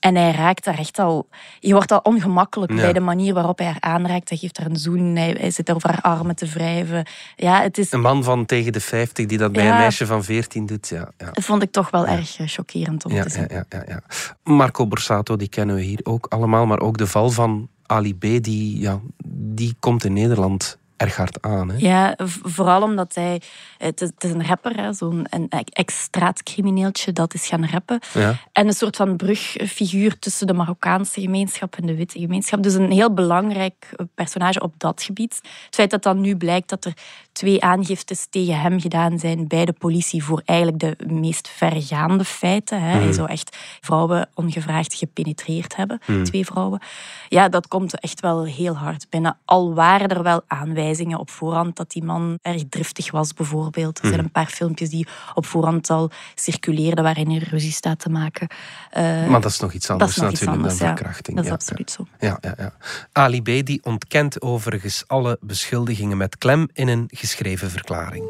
En 0.00 0.16
hij 0.16 0.32
raakt 0.32 0.64
daar 0.64 0.78
echt 0.78 0.98
al... 0.98 1.28
Je 1.60 1.72
wordt 1.72 1.92
al 1.92 1.98
ongemakkelijk 1.98 2.74
bij 2.74 2.92
de 2.92 3.00
manier 3.00 3.34
waarop 3.34 3.58
hij 3.58 3.66
haar 3.66 3.80
aanraakt. 3.80 4.28
Hij 4.28 4.38
geeft 4.38 4.58
haar 4.58 4.66
een 4.66 4.76
zoen, 4.76 5.16
hij, 5.16 5.50
zit 5.50 5.72
over 5.72 5.90
haar 5.90 6.00
armen 6.00 6.36
te 6.36 6.46
wrijven. 6.46 7.06
Ja, 7.36 7.62
het 7.62 7.78
is... 7.78 7.92
Een 7.92 8.00
man 8.00 8.24
van 8.24 8.46
tegen 8.46 8.72
de 8.72 8.80
50 8.80 9.26
die 9.26 9.38
dat 9.38 9.52
bij 9.52 9.70
een 9.70 9.76
meisje 9.76 10.06
van 10.06 10.24
14 10.24 10.66
doet. 10.66 10.88
Ja, 10.88 11.08
ja. 11.18 11.30
Dat 11.32 11.44
vond 11.44 11.62
ik 11.62 11.72
toch 11.72 11.90
wel 11.90 12.06
erg 12.06 12.38
eh, 12.38 12.46
chockerend 12.46 13.04
om 13.04 13.22
te 13.22 13.30
zien. 13.30 13.46
Ja, 13.50 13.64
ja, 13.68 13.84
ja, 13.86 14.02
Marco 14.44 14.86
Borsato, 14.86 15.36
die 15.36 15.48
kennen 15.48 15.76
we 15.76 15.82
hier 15.82 16.00
ook 16.02 16.26
allemaal. 16.26 16.66
Maar 16.66 16.80
ook 16.80 16.98
de 16.98 17.06
val 17.06 17.30
van 17.30 17.68
Ali 17.86 18.14
B, 18.14 18.20
die, 18.20 18.80
ja, 18.80 19.00
die 19.34 19.76
komt 19.78 20.04
in 20.04 20.12
Nederland 20.12 20.78
erg 21.00 21.16
hard 21.16 21.42
aan. 21.42 21.70
Hè? 21.70 21.76
Ja, 21.78 22.14
vooral 22.42 22.82
omdat 22.82 23.14
hij... 23.14 23.40
Het 23.78 24.00
is, 24.00 24.10
een 24.18 24.46
rapper, 24.46 24.94
zo'n 24.94 25.26
extraatcrimineeltje 25.64 27.12
dat 27.12 27.34
is 27.34 27.46
gaan 27.46 27.66
rappen. 27.66 27.98
Ja. 28.14 28.36
En 28.52 28.66
een 28.66 28.72
soort 28.72 28.96
van 28.96 29.16
brugfiguur 29.16 30.18
tussen 30.18 30.46
de 30.46 30.52
Marokkaanse 30.52 31.20
gemeenschap 31.20 31.76
en 31.76 31.86
de 31.86 31.94
witte 31.94 32.18
gemeenschap. 32.18 32.62
Dus 32.62 32.74
een 32.74 32.90
heel 32.90 33.14
belangrijk 33.14 33.96
personage 34.14 34.60
op 34.60 34.74
dat 34.76 35.02
gebied. 35.02 35.34
Het 35.64 35.74
feit 35.74 35.90
dat 35.90 36.02
dan 36.02 36.20
nu 36.20 36.36
blijkt 36.36 36.68
dat 36.68 36.84
er 36.84 36.92
twee 37.32 37.62
aangiftes 37.62 38.26
tegen 38.30 38.60
hem 38.60 38.80
gedaan 38.80 39.18
zijn 39.18 39.48
bij 39.48 39.64
de 39.64 39.72
politie 39.72 40.24
voor 40.24 40.42
eigenlijk 40.44 40.78
de 40.78 40.96
meest 41.06 41.48
vergaande 41.48 42.24
feiten. 42.24 42.82
Hè. 42.82 42.88
Hij 42.88 43.04
mhm. 43.04 43.12
zou 43.12 43.28
echt 43.28 43.56
vrouwen 43.80 44.28
ongevraagd 44.34 44.94
gepenetreerd 44.94 45.76
hebben, 45.76 46.00
mhm. 46.06 46.22
twee 46.22 46.44
vrouwen. 46.44 46.80
Ja, 47.28 47.48
dat 47.48 47.68
komt 47.68 48.00
echt 48.00 48.20
wel 48.20 48.44
heel 48.44 48.76
hard 48.76 49.06
binnen. 49.10 49.36
Al 49.44 49.74
waren 49.74 50.08
er 50.08 50.22
wel 50.22 50.42
aanwijzingen 50.46 51.18
op 51.18 51.30
voorhand 51.30 51.76
dat 51.76 51.90
die 51.90 52.04
man 52.04 52.38
erg 52.42 52.62
driftig 52.68 53.10
was, 53.10 53.34
bijvoorbeeld. 53.34 53.98
Er 53.98 54.04
zijn 54.04 54.16
mhm. 54.16 54.24
een 54.24 54.32
paar 54.32 54.46
filmpjes 54.46 54.88
die 54.88 55.06
op 55.34 55.46
voorhand 55.46 55.90
al 55.90 56.10
circuleerden 56.34 57.04
waarin 57.04 57.30
hij 57.30 57.38
ruzie 57.38 57.72
staat 57.72 57.98
te 57.98 58.08
maken. 58.08 58.48
Uh, 58.96 59.26
maar 59.28 59.40
dat 59.40 59.50
is 59.50 59.60
nog 59.60 59.72
iets 59.72 59.90
anders 59.90 60.16
natuurlijk 60.16 60.50
anders, 60.50 60.78
dan 60.78 60.86
verkrachting. 60.86 61.36
dat 61.36 61.44
is 61.44 61.52
absoluut 61.52 61.90
zo. 61.90 62.06
Ja, 62.18 62.38
ja, 62.40 62.54
ja. 62.58 62.72
Ali 63.12 63.42
B. 63.42 63.66
die 63.66 63.80
ontkent 63.82 64.42
overigens 64.42 65.04
alle 65.06 65.38
beschuldigingen 65.40 66.16
met 66.16 66.38
klem 66.38 66.68
in 66.72 66.88
een 66.88 67.08
geschreven 67.30 67.70
verklaring. 67.70 68.24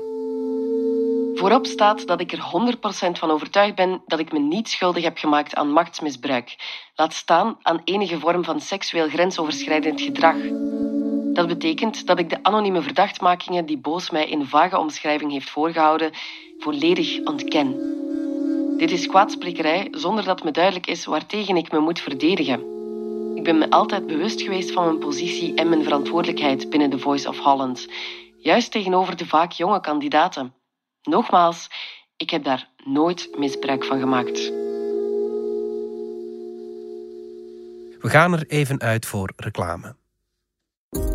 Voorop 1.35 1.67
staat 1.67 2.07
dat 2.07 2.21
ik 2.21 2.33
er 2.33 2.39
100% 2.39 3.11
van 3.19 3.31
overtuigd 3.31 3.75
ben 3.75 4.03
dat 4.07 4.19
ik 4.19 4.33
me 4.33 4.39
niet 4.39 4.69
schuldig 4.69 5.03
heb 5.03 5.19
gemaakt 5.19 5.55
aan 5.55 5.73
machtsmisbruik. 5.73 6.57
Laat 6.95 7.13
staan 7.13 7.59
aan 7.63 7.81
enige 7.85 8.19
vorm 8.19 8.45
van 8.45 8.61
seksueel 8.61 9.09
grensoverschrijdend 9.09 10.01
gedrag. 10.01 10.37
Dat 11.33 11.47
betekent 11.47 12.07
dat 12.07 12.19
ik 12.19 12.31
de 12.31 12.39
anonieme 12.43 12.83
verdachtmakingen 12.83 13.67
die 13.67 13.79
Boos 13.79 14.11
mij 14.11 14.29
in 14.29 14.47
vage 14.47 14.79
omschrijving 14.79 15.33
heeft 15.33 15.51
voorgehouden, 15.51 16.13
volledig 16.59 17.25
ontken. 17.25 17.77
Dit 18.77 18.91
is 18.91 19.07
kwaadsprekerij 19.07 19.89
zonder 19.91 20.25
dat 20.25 20.45
me 20.45 20.51
duidelijk 20.51 20.87
is 20.87 21.05
waartegen 21.05 21.57
ik 21.57 21.73
me 21.73 21.79
moet 21.79 22.01
verdedigen. 22.01 22.79
Ik 23.35 23.47
ben 23.47 23.59
me 23.59 23.71
altijd 23.71 24.07
bewust 24.07 24.43
geweest 24.43 24.71
van 24.71 24.85
mijn 24.85 24.99
positie 24.99 25.55
en 25.55 25.69
mijn 25.69 25.83
verantwoordelijkheid 25.83 26.71
binnen 26.71 26.91
The 26.91 26.99
Voice 26.99 27.29
of 27.29 27.39
Holland, 27.39 27.89
juist 28.43 28.71
tegenover 28.71 29.17
de 29.17 29.27
vaak 29.27 29.53
jonge 29.53 29.81
kandidaten. 29.81 30.55
Nogmaals, 31.03 31.71
ik 32.17 32.31
heb 32.31 32.45
daar 32.45 32.69
nooit 32.85 33.29
misbruik 33.39 33.85
van 33.85 34.01
gemaakt. 34.01 34.39
We 38.01 38.09
gaan 38.09 38.33
er 38.33 38.47
even 38.47 38.81
uit 38.81 39.07
voor 39.07 39.33
reclame. 39.37 40.00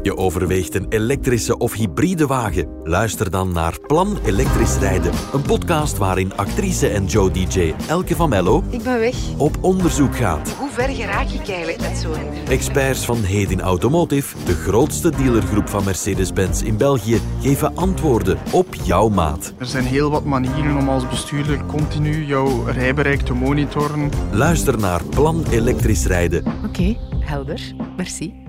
Je 0.02 0.18
overweegt 0.18 0.76
een 0.76 0.86
elektrische 0.90 1.58
of 1.58 1.74
hybride 1.74 2.28
wagen? 2.28 2.68
Luister 2.84 3.32
dan 3.32 3.54
naar 3.54 3.80
Plan 3.80 4.18
Elektrisch 4.26 4.78
Rijden. 4.78 5.12
Een 5.34 5.42
podcast 5.42 5.98
waarin 5.98 6.38
actrice 6.38 6.88
en 6.88 7.06
Joe 7.06 7.32
DJ 7.32 7.74
Elke 7.88 8.16
van 8.16 8.30
Mello... 8.30 8.64
Ik 8.70 8.84
ben 8.84 9.00
weg. 9.00 9.16
...op 9.38 9.58
onderzoek 9.62 10.16
gaat. 10.16 10.52
Hoe 10.52 10.70
ver 10.70 10.90
geraak 10.90 11.30
ik 11.30 11.48
eigenlijk 11.48 11.82
met 11.82 11.98
zo'n... 11.98 12.48
Experts 12.50 13.06
van 13.06 13.24
Hedin 13.24 13.62
Automotive, 13.62 14.46
de 14.46 14.54
grootste 14.54 15.10
dealergroep 15.10 15.70
van 15.70 15.84
Mercedes-Benz 15.84 16.62
in 16.62 16.78
België, 16.78 17.22
geven 17.42 17.76
antwoorden 17.76 18.38
op 18.52 18.76
jouw 18.84 19.10
maat. 19.10 19.54
Er 19.58 19.66
zijn 19.66 19.86
heel 19.86 20.10
wat 20.12 20.26
manieren 20.26 20.78
om 20.78 20.90
als 20.90 21.08
bestuurder 21.08 21.66
continu 21.66 22.26
jouw 22.26 22.64
rijbereik 22.66 23.22
te 23.22 23.34
monitoren. 23.34 24.10
Luister 24.32 24.80
naar 24.80 25.04
Plan 25.04 25.46
Elektrisch 25.52 26.06
Rijden. 26.06 26.44
Oké, 26.66 26.98
helder. 27.20 27.74
Merci. 27.98 28.45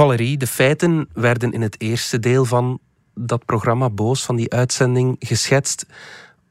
Valerie, 0.00 0.36
de 0.36 0.46
feiten 0.46 1.08
werden 1.12 1.52
in 1.52 1.62
het 1.62 1.80
eerste 1.80 2.18
deel 2.18 2.44
van 2.44 2.78
dat 3.14 3.44
programma 3.44 3.90
Boos, 3.90 4.24
van 4.24 4.36
die 4.36 4.52
uitzending, 4.52 5.16
geschetst. 5.18 5.86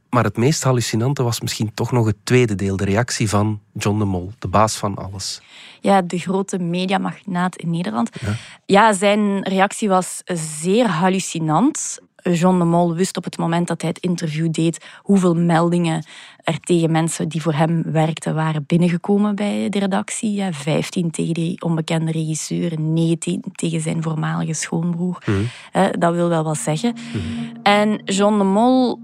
Maar 0.10 0.24
het 0.24 0.38
meest 0.38 0.64
hallucinante 0.64 1.24
was 1.24 1.42
misschien 1.42 1.74
toch 1.74 1.92
nog 1.92 2.06
het 2.06 2.16
tweede 2.24 2.56
deel, 2.56 2.78
de 2.78 2.86
reactie 2.86 3.30
van 3.30 3.62
John 3.74 4.00
de 4.00 4.06
Mol, 4.06 4.32
de 4.40 4.48
baas 4.48 4.76
van 4.76 4.96
alles. 4.96 5.42
Ja, 5.82 6.02
de 6.02 6.18
grote 6.18 6.60
mediamagnaat 6.60 7.56
in 7.56 7.70
Nederland. 7.70 8.10
Ja. 8.22 8.36
ja, 8.66 8.94
zijn 8.94 9.44
reactie 9.44 9.90
was 9.90 10.22
zeer 10.62 10.88
hallucinant. 10.88 12.00
John 12.22 12.58
de 12.58 12.66
Mol 12.66 12.96
wist 12.96 13.18
op 13.18 13.24
het 13.24 13.38
moment 13.38 13.68
dat 13.68 13.82
hij 13.82 13.90
het 13.90 14.00
interview 14.00 14.52
deed 14.52 14.86
hoeveel 15.02 15.36
meldingen 15.36 16.06
er 16.44 16.60
tegen 16.60 16.92
mensen 16.92 17.30
die 17.30 17.42
voor 17.42 17.54
hem 17.54 17.84
werkten 17.92 18.36
waren 18.36 18.64
binnengekomen 18.68 19.36
bij 19.36 19.70
de 19.70 19.80
redactie. 19.80 20.34
Ja, 20.34 20.54
15 20.54 21.12
tegen 21.12 21.34
die 21.34 21.62
onbekende 21.62 22.12
regisseur, 22.12 22.80
19 22.80 23.44
tegen 23.52 23.82
zijn 23.82 24.04
voormalige 24.04 24.54
schoonbroer. 24.54 25.24
Mhm. 25.26 26.00
Dat 26.00 26.14
wil 26.14 26.30
wel 26.30 26.44
wat 26.44 26.58
zeggen. 26.58 26.94
Mhm. 26.94 27.56
En 27.64 28.02
John 28.06 28.38
de 28.38 28.44
Mol 28.44 29.00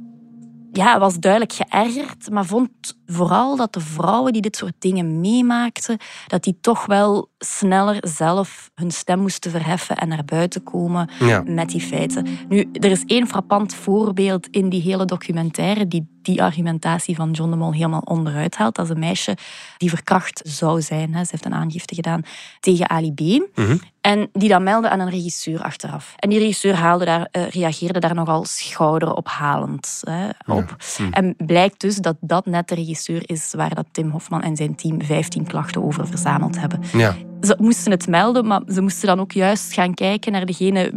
ja, 0.75 1.00
was 1.00 1.19
duidelijk 1.19 1.53
geërgerd, 1.53 2.29
maar 2.29 2.45
vond 2.45 2.69
vooral 3.05 3.55
dat 3.55 3.74
de 3.74 3.79
vrouwen 3.79 4.34
die 4.34 4.41
dit 4.41 4.55
soort 4.55 4.74
dingen 4.79 5.19
meemaakten, 5.19 5.98
dat 6.27 6.43
die 6.43 6.57
toch 6.62 6.86
wel 6.86 7.29
sneller 7.46 7.98
zelf 8.00 8.72
hun 8.75 8.92
stem 8.92 9.20
moesten 9.20 9.52
verheffen 9.52 9.98
en 9.98 10.08
naar 10.08 10.25
buiten 10.25 10.64
komen 10.64 11.10
met 11.46 11.70
die 11.70 11.82
feiten. 11.82 12.28
Nu, 12.50 12.70
er 12.74 12.92
is 12.92 13.04
één 13.06 13.28
frappant 13.28 13.75
voorbeeld 13.75 14.48
in 14.48 14.70
die 14.70 14.82
hele 14.82 15.06
documentaire 15.06 15.88
die 15.88 16.14
die 16.25 16.44
argumentatie 16.44 17.16
van 17.16 17.32
John 17.32 17.50
de 17.50 17.56
Mol 17.56 17.74
helemaal 17.74 18.02
onderuit 18.06 18.56
haalt. 18.56 18.75
Dat 18.75 18.86
is 18.86 18.92
een 18.92 19.00
meisje 19.00 19.38
die 19.78 19.90
verkracht 19.90 20.42
zou 20.44 20.82
zijn. 20.82 21.10
Ze 21.12 21.28
heeft 21.30 21.46
een 21.46 21.54
aangifte 21.54 21.96
gedaan 21.96 22.22
tegen 22.60 22.90
Ali 22.90 23.14
B. 23.14 23.20
Mhm. 23.20 23.78
En 24.02 24.30
die 24.34 24.50
dat 24.50 24.62
meldde 24.62 24.90
aan 24.90 25.00
een 25.00 25.10
regisseur 25.10 25.62
achteraf. 25.62 26.14
En 26.18 26.30
die 26.30 26.40
regisseur 26.40 26.75
haalde 26.75 27.06
daar, 27.06 27.28
uh, 27.32 27.50
reageerde 27.50 28.00
daar 28.00 28.16
nogal 28.16 28.46
schouderophalend 28.46 30.02
hè, 30.02 30.28
op. 30.46 30.75
Mhm. 30.98 31.12
En 31.12 31.36
blijkt 31.38 31.80
dus 31.80 31.96
dat 31.96 32.16
dat 32.20 32.46
net 32.46 32.68
de 32.68 32.75
regisseur 32.75 33.30
is 33.30 33.54
waar 33.54 33.75
dat 33.75 33.86
Tim 33.92 34.10
Hofman 34.10 34.42
en 34.42 34.56
zijn 34.56 34.75
team 34.75 35.02
15 35.02 35.48
klachten 35.48 35.84
over 35.84 36.08
verzameld 36.08 36.60
hebben. 36.60 36.82
Ja 36.94 37.16
ze 37.42 37.56
moesten 37.60 37.92
het 37.92 38.08
melden, 38.08 38.48
maar 38.48 38.62
ze 38.68 38.82
moesten 38.82 39.08
dan 39.08 39.20
ook 39.20 39.32
juist 39.32 39.74
gaan 39.74 39.94
kijken 39.94 40.32
naar 40.32 40.46
degene 40.46 40.92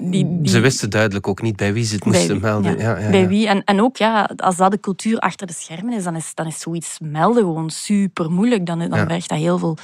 die... 0.00 0.40
die... 0.40 0.48
Ze 0.48 0.60
wisten 0.60 0.90
duidelijk 0.90 1.28
ook 1.28 1.42
niet 1.42 1.56
bij 1.56 1.72
wie 1.72 1.84
ze 1.84 1.94
het 1.94 2.04
moesten 2.04 2.40
melden. 2.40 2.78
Ja. 2.78 2.98
Ja, 2.98 3.10
bij 3.10 3.28
wie. 3.28 3.48
En, 3.48 3.64
en 3.64 3.80
ook, 3.80 3.96
ja, 3.96 4.30
als 4.36 4.56
dat 4.56 4.70
de 4.70 4.80
cultuur 4.80 5.18
achter 5.18 5.46
de 5.46 5.52
schermen 5.52 5.92
is, 5.92 6.04
dan 6.04 6.16
is, 6.16 6.34
dan 6.34 6.46
is 6.46 6.60
zoiets 6.60 6.98
melden 7.02 7.42
gewoon 7.42 7.70
super 7.70 8.30
moeilijk. 8.30 8.66
Dan, 8.66 8.78
dan 8.78 9.08
vergt 9.08 9.28
dat 9.28 9.38
heel 9.38 9.58
veel, 9.58 9.76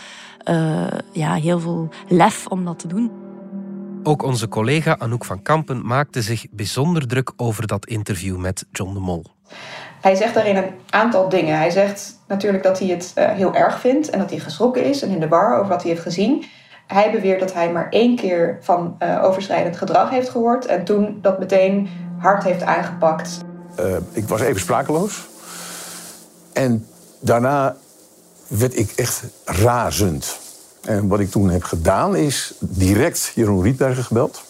uh, 0.50 0.87
ja, 1.12 1.35
heel 1.35 1.61
veel 1.61 1.88
lef 2.09 2.47
om 2.47 2.64
dat 2.64 2.79
te 2.79 2.87
doen. 2.87 3.11
Ook 4.02 4.23
onze 4.23 4.49
collega 4.49 4.99
Anouk 4.99 5.25
van 5.25 5.43
Kampen 5.43 5.87
maakte 5.87 6.23
zich 6.23 6.47
bijzonder 6.50 7.07
druk 7.07 7.33
over 7.37 7.67
dat 7.67 7.87
interview 7.87 8.37
met 8.37 8.67
John 8.73 8.95
de 8.95 9.00
Mol. 9.00 9.25
Hij 10.00 10.14
zegt 10.14 10.35
daarin 10.35 10.57
een 10.57 10.71
aantal 10.90 11.28
dingen. 11.28 11.57
Hij 11.57 11.71
zegt 11.71 12.19
natuurlijk 12.26 12.62
dat 12.62 12.78
hij 12.78 12.88
het 12.88 13.12
uh, 13.19 13.28
heel 13.30 13.54
erg 13.54 13.80
vindt 13.80 14.11
en 14.11 14.19
dat 14.19 14.30
hij 14.30 14.38
geschrokken 14.38 14.85
is 14.85 15.02
en 15.02 15.11
in 15.11 15.21
de 15.21 15.28
war 15.28 15.57
over 15.57 15.69
wat 15.69 15.83
hij 15.83 15.90
heeft 15.90 16.02
gezien. 16.02 16.45
Hij 16.87 17.11
beweert 17.11 17.40
dat 17.40 17.52
hij 17.52 17.73
maar 17.73 17.88
één 17.90 18.16
keer 18.16 18.59
van 18.61 18.97
uh, 19.02 19.25
overschrijdend 19.25 19.76
gedrag 19.76 20.11
heeft 20.11 20.28
gehoord 20.28 20.66
en 20.66 20.85
toen 20.85 21.19
dat 21.23 21.38
meteen 21.38 21.88
hard 22.19 22.42
heeft 22.42 22.62
aangepakt. 22.62 23.38
Uh, 23.80 23.97
ik 24.12 24.28
was 24.28 24.40
even 24.40 24.61
sprakeloos. 24.61 25.26
En 26.52 26.87
daarna 27.21 27.76
werd 28.47 28.78
ik 28.78 28.92
echt 28.97 29.23
razend. 29.45 30.38
En 30.85 31.09
wat 31.09 31.21
ik 31.21 31.30
toen 31.30 31.50
heb 31.50 31.62
gedaan 31.62 32.16
is 32.16 32.54
direct 32.59 33.33
Jeroen 33.35 33.62
Rietberger 33.62 34.04
gebeld. 34.04 34.42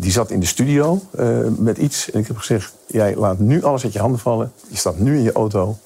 Die 0.00 0.10
zat 0.10 0.30
in 0.30 0.40
de 0.40 0.46
studio 0.46 1.00
uh, 1.18 1.38
met 1.56 1.78
iets. 1.78 2.10
En 2.10 2.20
ik 2.20 2.26
heb 2.26 2.36
gezegd, 2.36 2.74
jij 2.86 3.16
laat 3.16 3.38
nu 3.38 3.62
alles 3.62 3.84
uit 3.84 3.92
je 3.92 3.98
handen 3.98 4.20
vallen. 4.20 4.52
Je 4.68 4.76
staat 4.76 4.98
nu 4.98 5.16
in 5.16 5.22
je 5.22 5.32
auto. 5.32 5.76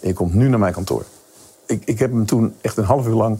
En 0.00 0.08
je 0.08 0.14
komt 0.14 0.34
nu 0.34 0.48
naar 0.48 0.58
mijn 0.58 0.72
kantoor. 0.72 1.04
Ik, 1.66 1.82
ik 1.84 1.98
heb 1.98 2.10
hem 2.10 2.26
toen 2.26 2.54
echt 2.60 2.76
een 2.76 2.84
half 2.84 3.06
uur 3.06 3.14
lang 3.14 3.38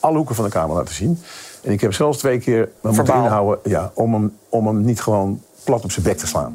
alle 0.00 0.16
hoeken 0.16 0.34
van 0.34 0.44
de 0.44 0.50
kamer 0.50 0.76
laten 0.76 0.94
zien. 0.94 1.18
En 1.62 1.72
ik 1.72 1.80
heb 1.80 1.92
zelfs 1.92 2.18
twee 2.18 2.38
keer 2.38 2.68
me 2.80 2.92
moeten 2.92 3.14
inhouden 3.14 3.70
ja, 3.70 3.90
om, 3.94 4.12
hem, 4.12 4.36
om 4.48 4.66
hem 4.66 4.80
niet 4.80 5.00
gewoon 5.00 5.42
plat 5.64 5.84
op 5.84 5.92
zijn 5.92 6.04
bek 6.04 6.16
te 6.16 6.26
slaan. 6.26 6.54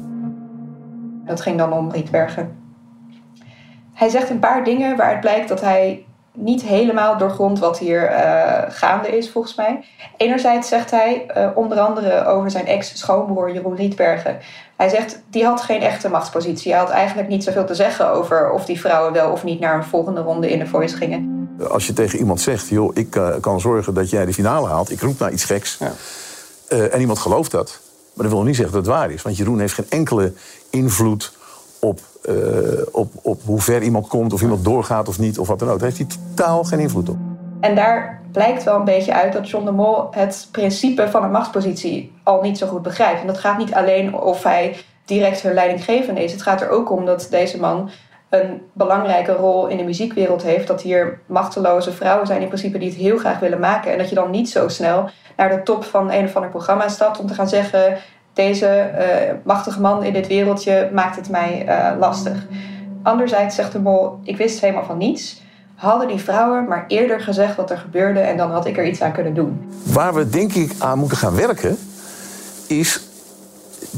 Dat 1.26 1.40
ging 1.40 1.58
dan 1.58 1.72
om 1.72 1.90
Rietbergen. 1.90 2.56
Hij 3.92 4.08
zegt 4.08 4.30
een 4.30 4.38
paar 4.38 4.64
dingen 4.64 4.96
waaruit 4.96 5.20
blijkt 5.20 5.48
dat 5.48 5.60
hij 5.60 6.05
niet 6.36 6.62
helemaal 6.62 7.18
doorgrond 7.18 7.58
wat 7.58 7.78
hier 7.78 8.10
uh, 8.10 8.62
gaande 8.68 9.16
is, 9.16 9.30
volgens 9.30 9.54
mij. 9.54 9.84
Enerzijds 10.16 10.68
zegt 10.68 10.90
hij, 10.90 11.26
uh, 11.36 11.48
onder 11.54 11.78
andere 11.78 12.26
over 12.26 12.50
zijn 12.50 12.66
ex-schoonbroer 12.66 13.52
Jeroen 13.52 13.76
Rietbergen. 13.76 14.38
Hij 14.76 14.88
zegt, 14.88 15.22
die 15.30 15.44
had 15.44 15.60
geen 15.60 15.80
echte 15.80 16.08
machtspositie. 16.08 16.72
Hij 16.72 16.80
had 16.80 16.90
eigenlijk 16.90 17.28
niet 17.28 17.44
zoveel 17.44 17.64
te 17.64 17.74
zeggen 17.74 18.10
over 18.10 18.50
of 18.50 18.64
die 18.64 18.80
vrouwen 18.80 19.12
wel 19.12 19.32
of 19.32 19.44
niet 19.44 19.60
naar 19.60 19.74
een 19.74 19.84
volgende 19.84 20.20
ronde 20.20 20.50
in 20.50 20.58
de 20.58 20.66
Voice 20.66 20.96
gingen. 20.96 21.48
Als 21.70 21.86
je 21.86 21.92
tegen 21.92 22.18
iemand 22.18 22.40
zegt, 22.40 22.68
joh, 22.68 22.96
ik 22.96 23.16
uh, 23.16 23.34
kan 23.40 23.60
zorgen 23.60 23.94
dat 23.94 24.10
jij 24.10 24.26
de 24.26 24.32
finale 24.32 24.68
haalt. 24.68 24.90
Ik 24.90 25.00
roep 25.00 25.18
naar 25.18 25.32
iets 25.32 25.44
geks. 25.44 25.78
Ja. 25.80 25.92
en 26.68 27.00
iemand 27.00 27.18
gelooft 27.18 27.50
dat. 27.50 27.80
Maar 28.14 28.26
dat 28.26 28.34
wil 28.34 28.44
niet 28.44 28.56
zeggen 28.56 28.74
dat 28.74 28.86
het 28.86 28.94
waar 28.94 29.10
is. 29.10 29.22
Want 29.22 29.36
Jeroen 29.36 29.58
heeft 29.58 29.74
geen 29.74 29.86
enkele 29.88 30.32
invloed 30.70 31.35
op, 31.80 32.00
uh, 32.28 32.34
op, 32.92 33.12
op 33.22 33.40
hoe 33.44 33.60
ver 33.60 33.82
iemand 33.82 34.06
komt, 34.06 34.32
of 34.32 34.42
iemand 34.42 34.64
doorgaat 34.64 35.08
of 35.08 35.18
niet, 35.18 35.38
of 35.38 35.48
wat 35.48 35.58
dan 35.58 35.68
ook. 35.68 35.78
Daar 35.78 35.88
heeft 35.88 36.00
hij 36.00 36.18
totaal 36.34 36.64
geen 36.64 36.80
invloed 36.80 37.08
op. 37.08 37.16
En 37.60 37.74
daar 37.74 38.20
blijkt 38.32 38.64
wel 38.64 38.76
een 38.76 38.84
beetje 38.84 39.14
uit 39.14 39.32
dat 39.32 39.50
John 39.50 39.64
de 39.64 39.70
Mol 39.70 40.06
het 40.10 40.48
principe 40.50 41.08
van 41.08 41.24
een 41.24 41.30
machtspositie 41.30 42.12
al 42.22 42.42
niet 42.42 42.58
zo 42.58 42.66
goed 42.66 42.82
begrijpt. 42.82 43.20
En 43.20 43.26
dat 43.26 43.38
gaat 43.38 43.58
niet 43.58 43.74
alleen 43.74 44.14
of 44.14 44.42
hij 44.42 44.76
direct 45.04 45.40
hun 45.40 45.54
leidinggevende 45.54 46.24
is. 46.24 46.32
Het 46.32 46.42
gaat 46.42 46.60
er 46.60 46.68
ook 46.68 46.90
om 46.90 47.04
dat 47.04 47.26
deze 47.30 47.60
man 47.60 47.90
een 48.28 48.62
belangrijke 48.72 49.32
rol 49.32 49.66
in 49.66 49.76
de 49.76 49.84
muziekwereld 49.84 50.42
heeft. 50.42 50.66
Dat 50.66 50.82
hier 50.82 51.20
machteloze 51.26 51.92
vrouwen 51.92 52.26
zijn 52.26 52.40
in 52.40 52.46
principe 52.46 52.78
die 52.78 52.88
het 52.88 52.98
heel 52.98 53.18
graag 53.18 53.38
willen 53.38 53.60
maken. 53.60 53.92
En 53.92 53.98
dat 53.98 54.08
je 54.08 54.14
dan 54.14 54.30
niet 54.30 54.50
zo 54.50 54.68
snel 54.68 55.08
naar 55.36 55.48
de 55.48 55.62
top 55.62 55.84
van 55.84 56.12
een 56.12 56.24
of 56.24 56.34
ander 56.36 56.50
programma 56.50 56.88
stapt 56.88 57.18
om 57.18 57.26
te 57.26 57.34
gaan 57.34 57.48
zeggen: 57.48 57.98
deze 58.36 58.90
uh, 58.98 59.34
machtige 59.44 59.80
man 59.80 60.04
in 60.04 60.12
dit 60.12 60.26
wereldje 60.26 60.90
maakt 60.92 61.16
het 61.16 61.28
mij 61.28 61.66
uh, 61.68 61.98
lastig. 61.98 62.46
Anderzijds 63.02 63.54
zegt 63.54 63.72
de 63.72 63.78
mol: 63.78 64.18
ik 64.22 64.36
wist 64.36 64.60
helemaal 64.60 64.84
van 64.84 64.98
niets. 64.98 65.42
Hadden 65.74 66.08
die 66.08 66.18
vrouwen 66.18 66.68
maar 66.68 66.84
eerder 66.88 67.20
gezegd 67.20 67.56
wat 67.56 67.70
er 67.70 67.78
gebeurde 67.78 68.20
en 68.20 68.36
dan 68.36 68.50
had 68.50 68.66
ik 68.66 68.76
er 68.76 68.86
iets 68.86 69.02
aan 69.02 69.12
kunnen 69.12 69.34
doen. 69.34 69.72
Waar 69.82 70.14
we 70.14 70.28
denk 70.28 70.52
ik 70.52 70.72
aan 70.78 70.98
moeten 70.98 71.18
gaan 71.18 71.34
werken, 71.34 71.78
is 72.66 73.00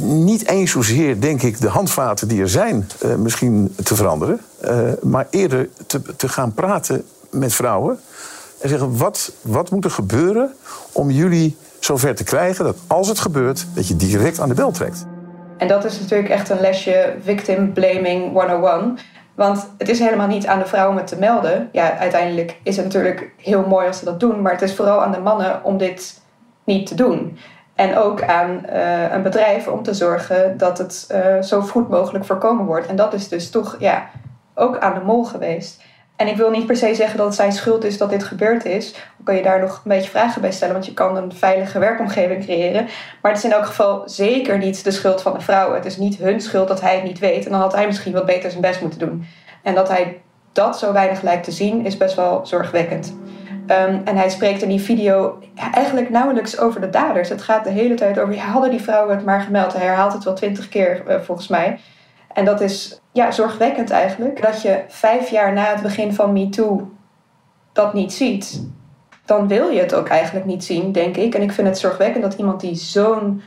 niet 0.01 0.49
eens 0.49 0.71
zozeer, 0.71 1.21
denk 1.21 1.43
ik, 1.43 1.61
de 1.61 1.69
handvaten 1.69 2.29
die 2.29 2.41
er 2.41 2.49
zijn 2.49 2.89
uh, 3.05 3.15
misschien 3.15 3.75
te 3.85 3.95
veranderen. 3.95 4.41
Maar 5.03 5.27
eerder 5.31 5.69
te, 5.87 6.03
te 6.17 6.29
gaan 6.29 6.55
praten 6.55 7.05
met 7.31 7.55
vrouwen. 7.55 7.99
En 8.61 8.69
zeggen, 8.69 8.97
wat, 8.97 9.33
wat 9.43 9.71
moet 9.71 9.85
er 9.85 9.91
gebeuren 9.91 10.55
om 10.93 11.11
jullie 11.11 11.57
zover 11.81 12.15
te 12.15 12.25
krijgen... 12.25 12.65
dat 12.65 12.77
als 12.87 13.09
het 13.09 13.19
gebeurt, 13.19 13.67
dat 13.75 13.89
je 13.89 13.97
direct 13.97 14.41
aan 14.41 14.49
de 14.49 14.55
bel 14.55 14.71
trekt. 14.71 15.07
En 15.59 15.69
dat 15.69 15.85
is 15.85 16.01
natuurlijk 16.01 16.29
echt 16.29 16.49
een 16.49 16.61
lesje 16.61 17.15
victim 17.23 17.73
blaming 17.73 18.33
101. 18.33 18.99
Want 19.35 19.69
het 19.79 19.89
is 19.89 19.99
helemaal 19.99 20.27
niet 20.27 20.47
aan 20.47 20.59
de 20.59 20.67
vrouw 20.67 20.91
om 20.91 20.97
het 20.97 21.07
te 21.07 21.19
melden. 21.19 21.69
Ja, 21.73 21.99
uiteindelijk 21.99 22.57
is 22.63 22.77
het 22.77 22.85
natuurlijk 22.85 23.31
heel 23.37 23.67
mooi 23.67 23.87
als 23.87 23.99
ze 23.99 24.05
dat 24.05 24.21
doen. 24.21 24.43
Maar 24.43 24.53
het 24.53 24.63
is 24.63 24.75
vooral 24.75 25.03
aan 25.03 25.13
de 25.13 25.21
mannen 25.21 25.65
om 25.65 25.79
dit 25.79 26.21
niet 26.65 26.87
te 26.87 26.95
doen. 26.95 27.39
En 27.75 27.97
ook 27.97 28.23
aan 28.23 28.63
uh, 28.73 29.13
een 29.13 29.23
bedrijf 29.23 29.69
om 29.69 29.83
te 29.83 29.95
zorgen 29.95 30.57
dat 30.57 30.79
het 30.79 31.07
uh, 31.13 31.43
zo 31.43 31.61
goed 31.61 31.89
mogelijk 31.89 32.25
voorkomen 32.25 32.65
wordt. 32.65 32.87
En 32.87 32.97
dat 32.97 33.15
is 33.15 33.29
dus 33.29 33.51
toch 33.51 33.77
ja, 33.79 34.11
ook 34.55 34.79
aan 34.79 34.95
de 34.95 35.05
mol 35.05 35.25
geweest. 35.25 35.83
En 36.19 36.27
ik 36.27 36.37
wil 36.37 36.51
niet 36.51 36.67
per 36.67 36.77
se 36.77 36.95
zeggen 36.95 37.17
dat 37.17 37.27
het 37.27 37.37
zijn 37.37 37.53
schuld 37.53 37.85
is 37.85 37.99
dat 37.99 38.11
dit 38.11 38.25
gebeurd 38.25 38.65
is. 38.65 38.93
Dan 38.93 39.25
kan 39.25 39.37
je 39.37 39.43
daar 39.43 39.61
nog 39.61 39.75
een 39.75 39.91
beetje 39.91 40.11
vragen 40.11 40.41
bij 40.41 40.53
stellen, 40.53 40.75
want 40.75 40.87
je 40.87 40.95
kan 40.95 41.17
een 41.17 41.33
veilige 41.33 41.79
werkomgeving 41.79 42.45
creëren. 42.45 42.89
Maar 43.23 43.33
het 43.33 43.41
is 43.41 43.47
in 43.47 43.57
elk 43.57 43.67
geval 43.67 44.03
zeker 44.05 44.59
niet 44.59 44.85
de 44.85 44.91
schuld 44.91 45.23
van 45.23 45.33
de 45.33 45.41
vrouw. 45.41 45.75
Het 45.75 45.85
is 45.85 45.97
niet 45.97 46.17
hun 46.17 46.41
schuld 46.41 46.69
dat 46.69 46.81
hij 46.81 46.95
het 46.95 47.05
niet 47.05 47.19
weet. 47.19 47.45
En 47.45 47.51
dan 47.51 47.61
had 47.61 47.75
hij 47.75 47.87
misschien 47.87 48.13
wat 48.13 48.27
beter 48.27 48.51
zijn 48.51 48.63
best 48.63 48.81
moeten 48.81 48.99
doen. 48.99 49.27
En 49.63 49.75
dat 49.75 49.89
hij 49.89 50.21
dat 50.53 50.79
zo 50.79 50.93
weinig 50.93 51.23
lijkt 51.23 51.45
te 51.45 51.53
zien, 51.53 51.87
is 51.87 51.97
best 51.97 52.15
wel 52.15 52.47
zorgwekkend. 52.47 53.17
Um, 53.67 54.01
en 54.05 54.17
hij 54.17 54.31
spreekt 54.31 54.63
in 54.63 54.69
die 54.69 54.81
video 54.81 55.39
eigenlijk 55.73 56.11
nauwelijks 56.11 56.59
over 56.59 56.81
de 56.81 56.91
daders. 56.91 57.29
Het 57.29 57.43
gaat 57.43 57.65
de 57.65 57.71
hele 57.71 57.95
tijd 57.95 58.19
over, 58.19 58.35
ja, 58.35 58.45
hadden 58.45 58.71
die 58.71 58.83
vrouwen 58.83 59.17
het 59.17 59.25
maar 59.25 59.41
gemeld. 59.41 59.73
Hij 59.73 59.87
herhaalt 59.87 60.13
het 60.13 60.25
wel 60.25 60.35
twintig 60.35 60.69
keer, 60.69 61.03
uh, 61.09 61.21
volgens 61.21 61.49
mij. 61.49 61.79
En 62.39 62.45
dat 62.45 62.61
is 62.61 63.01
ja, 63.13 63.31
zorgwekkend 63.31 63.91
eigenlijk. 63.91 64.43
Dat 64.43 64.63
je 64.63 64.83
vijf 64.89 65.31
jaar 65.31 65.53
na 65.53 65.65
het 65.65 65.83
begin 65.83 66.15
van 66.15 66.33
MeToo 66.33 66.91
dat 67.73 67.95
niet 67.95 68.13
ziet. 68.13 68.67
Dan 69.25 69.49
wil 69.49 69.69
je 69.69 69.81
het 69.81 69.95
ook 69.95 70.09
eigenlijk 70.09 70.47
niet 70.47 70.65
zien, 70.65 70.93
denk 70.93 71.17
ik. 71.17 71.35
En 71.35 71.43
ik 71.43 71.53
vind 71.53 71.69
het 71.69 71.79
zorgwekkend 71.79 72.23
dat 72.23 72.35
iemand 72.35 72.61
die 72.61 72.75
zo'n 72.75 73.43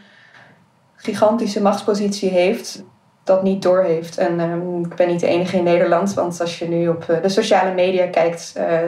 gigantische 0.95 1.62
machtspositie 1.62 2.29
heeft, 2.29 2.83
dat 3.24 3.43
niet 3.43 3.62
doorheeft. 3.62 4.17
En 4.17 4.39
um, 4.39 4.86
ik 4.86 4.95
ben 4.95 5.07
niet 5.07 5.19
de 5.19 5.27
enige 5.27 5.57
in 5.57 5.63
Nederland, 5.63 6.13
want 6.13 6.41
als 6.41 6.60
je 6.60 6.67
nu 6.67 6.88
op 6.88 7.05
uh, 7.10 7.21
de 7.21 7.29
sociale 7.29 7.74
media 7.74 8.07
kijkt, 8.07 8.53
uh, 8.57 8.79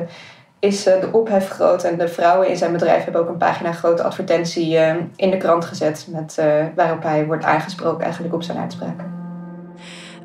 is 0.59 0.87
uh, 0.87 1.01
de 1.01 1.09
ophef 1.11 1.49
groot. 1.49 1.83
En 1.83 1.97
de 1.97 2.07
vrouwen 2.07 2.49
in 2.49 2.57
zijn 2.57 2.71
bedrijf 2.71 3.03
hebben 3.03 3.21
ook 3.21 3.29
een 3.29 3.37
pagina 3.37 3.71
grote 3.71 4.03
advertentie 4.03 4.77
in 5.15 5.31
de 5.31 5.37
krant 5.37 5.65
gezet, 5.65 6.07
met, 6.09 6.41
waarop 6.75 7.03
hij 7.03 7.25
wordt 7.25 7.45
aangesproken 7.45 8.03
eigenlijk 8.03 8.33
op 8.33 8.43
zijn 8.43 8.57
uitspraken. 8.57 9.22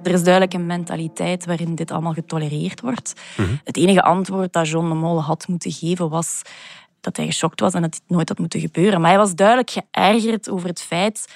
Er 0.08 0.14
is 0.14 0.22
duidelijk 0.22 0.54
een 0.54 0.66
mentaliteit 0.66 1.46
waarin 1.46 1.74
dit 1.74 1.90
allemaal 1.90 2.12
getolereerd 2.12 2.80
wordt. 2.80 3.12
Mm 3.36 3.44
-hmm. 3.44 3.60
Het 3.64 3.76
enige 3.76 4.02
antwoord 4.02 4.52
dat 4.52 4.68
John 4.68 4.88
de 4.88 4.94
Mol 4.94 5.22
had 5.22 5.48
moeten 5.48 5.72
geven 5.72 6.08
was 6.08 6.42
dat 7.00 7.16
hij 7.16 7.26
geschokt 7.26 7.60
was 7.60 7.72
en 7.72 7.82
dat 7.82 7.92
dit 7.92 8.02
nooit 8.06 8.28
had 8.28 8.38
moeten 8.38 8.60
gebeuren. 8.60 9.00
Maar 9.00 9.10
hij 9.10 9.18
was 9.18 9.34
duidelijk 9.34 9.70
geërgerd 9.70 10.50
over 10.50 10.68
het 10.68 10.80
feit 10.80 11.32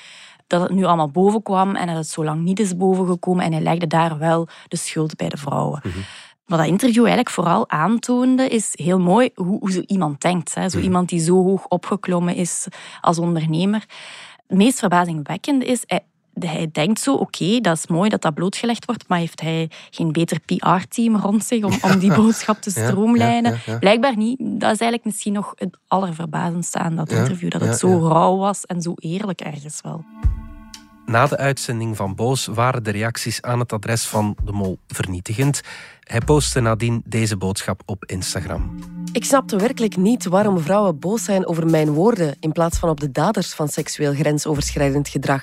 dat 0.46 0.60
het 0.62 0.70
nu 0.70 0.84
allemaal 0.84 1.10
boven 1.10 1.42
kwam 1.42 1.76
en 1.76 1.86
dat 1.86 1.96
het 1.96 2.08
zo 2.08 2.24
lang 2.24 2.42
niet 2.42 2.60
is 2.60 2.76
bovengekomen. 2.76 3.44
En 3.44 3.52
hij 3.52 3.62
legde 3.62 3.86
daar 3.86 4.18
wel 4.18 4.48
de 4.68 4.76
schuld 4.76 5.16
bij 5.16 5.28
de 5.28 5.36
vrouwen. 5.36 5.80
Mm 5.82 5.92
-hmm. 5.92 6.04
Wat 6.46 6.58
dat 6.58 6.68
interview 6.68 7.00
eigenlijk 7.00 7.30
vooral 7.30 7.70
aantoonde, 7.70 8.48
is 8.48 8.70
heel 8.72 8.98
mooi 8.98 9.30
hoe, 9.34 9.58
hoe 9.58 9.72
zo 9.72 9.80
iemand 9.86 10.20
denkt. 10.20 10.54
Hè. 10.54 10.68
Zo 10.68 10.78
mm. 10.78 10.84
iemand 10.84 11.08
die 11.08 11.20
zo 11.20 11.42
hoog 11.42 11.66
opgeklommen 11.66 12.34
is 12.34 12.66
als 13.00 13.18
ondernemer. 13.18 13.84
Het 14.46 14.56
meest 14.56 14.78
verbazingwekkende 14.78 15.64
is, 15.64 15.82
hij, 15.86 16.04
hij 16.38 16.68
denkt 16.72 17.00
zo, 17.00 17.12
oké, 17.12 17.22
okay, 17.22 17.60
dat 17.60 17.76
is 17.76 17.86
mooi 17.86 18.08
dat 18.08 18.22
dat 18.22 18.34
blootgelegd 18.34 18.84
wordt, 18.84 19.08
maar 19.08 19.18
heeft 19.18 19.40
hij 19.40 19.70
geen 19.90 20.12
beter 20.12 20.40
PR-team 20.40 21.16
rond 21.16 21.44
zich 21.44 21.64
om, 21.64 21.72
om 21.82 21.98
die 21.98 22.14
boodschap 22.14 22.60
te 22.60 22.70
stroomlijnen? 22.70 23.50
Ja, 23.50 23.58
ja, 23.66 23.72
ja, 23.72 23.78
Blijkbaar 23.78 24.16
niet. 24.16 24.38
Dat 24.38 24.72
is 24.72 24.80
eigenlijk 24.80 25.04
misschien 25.04 25.32
nog 25.32 25.52
het 25.56 25.78
allerverbazendste 25.86 26.78
aan 26.78 26.96
dat 26.96 27.10
interview, 27.10 27.50
dat 27.50 27.60
het 27.60 27.78
zo 27.78 28.08
rauw 28.08 28.36
was 28.36 28.64
en 28.64 28.82
zo 28.82 28.92
eerlijk 28.96 29.40
ergens 29.40 29.80
wel. 29.82 30.04
Na 31.06 31.26
de 31.26 31.36
uitzending 31.36 31.96
van 31.96 32.14
Boos 32.14 32.46
waren 32.46 32.82
de 32.82 32.90
reacties 32.90 33.42
aan 33.42 33.58
het 33.58 33.72
adres 33.72 34.04
van 34.06 34.36
de 34.44 34.52
Mol 34.52 34.78
vernietigend. 34.86 35.60
Hij 36.00 36.20
postte 36.20 36.60
nadien 36.60 37.02
deze 37.04 37.36
boodschap 37.36 37.82
op 37.86 38.04
Instagram. 38.04 38.78
Ik 39.12 39.24
snapte 39.24 39.56
werkelijk 39.56 39.96
niet 39.96 40.24
waarom 40.24 40.60
vrouwen 40.60 40.98
boos 40.98 41.24
zijn 41.24 41.46
over 41.46 41.66
mijn 41.66 41.90
woorden 41.90 42.36
in 42.40 42.52
plaats 42.52 42.78
van 42.78 42.88
op 42.88 43.00
de 43.00 43.10
daders 43.10 43.52
van 43.54 43.68
seksueel 43.68 44.14
grensoverschrijdend 44.14 45.08
gedrag. 45.08 45.42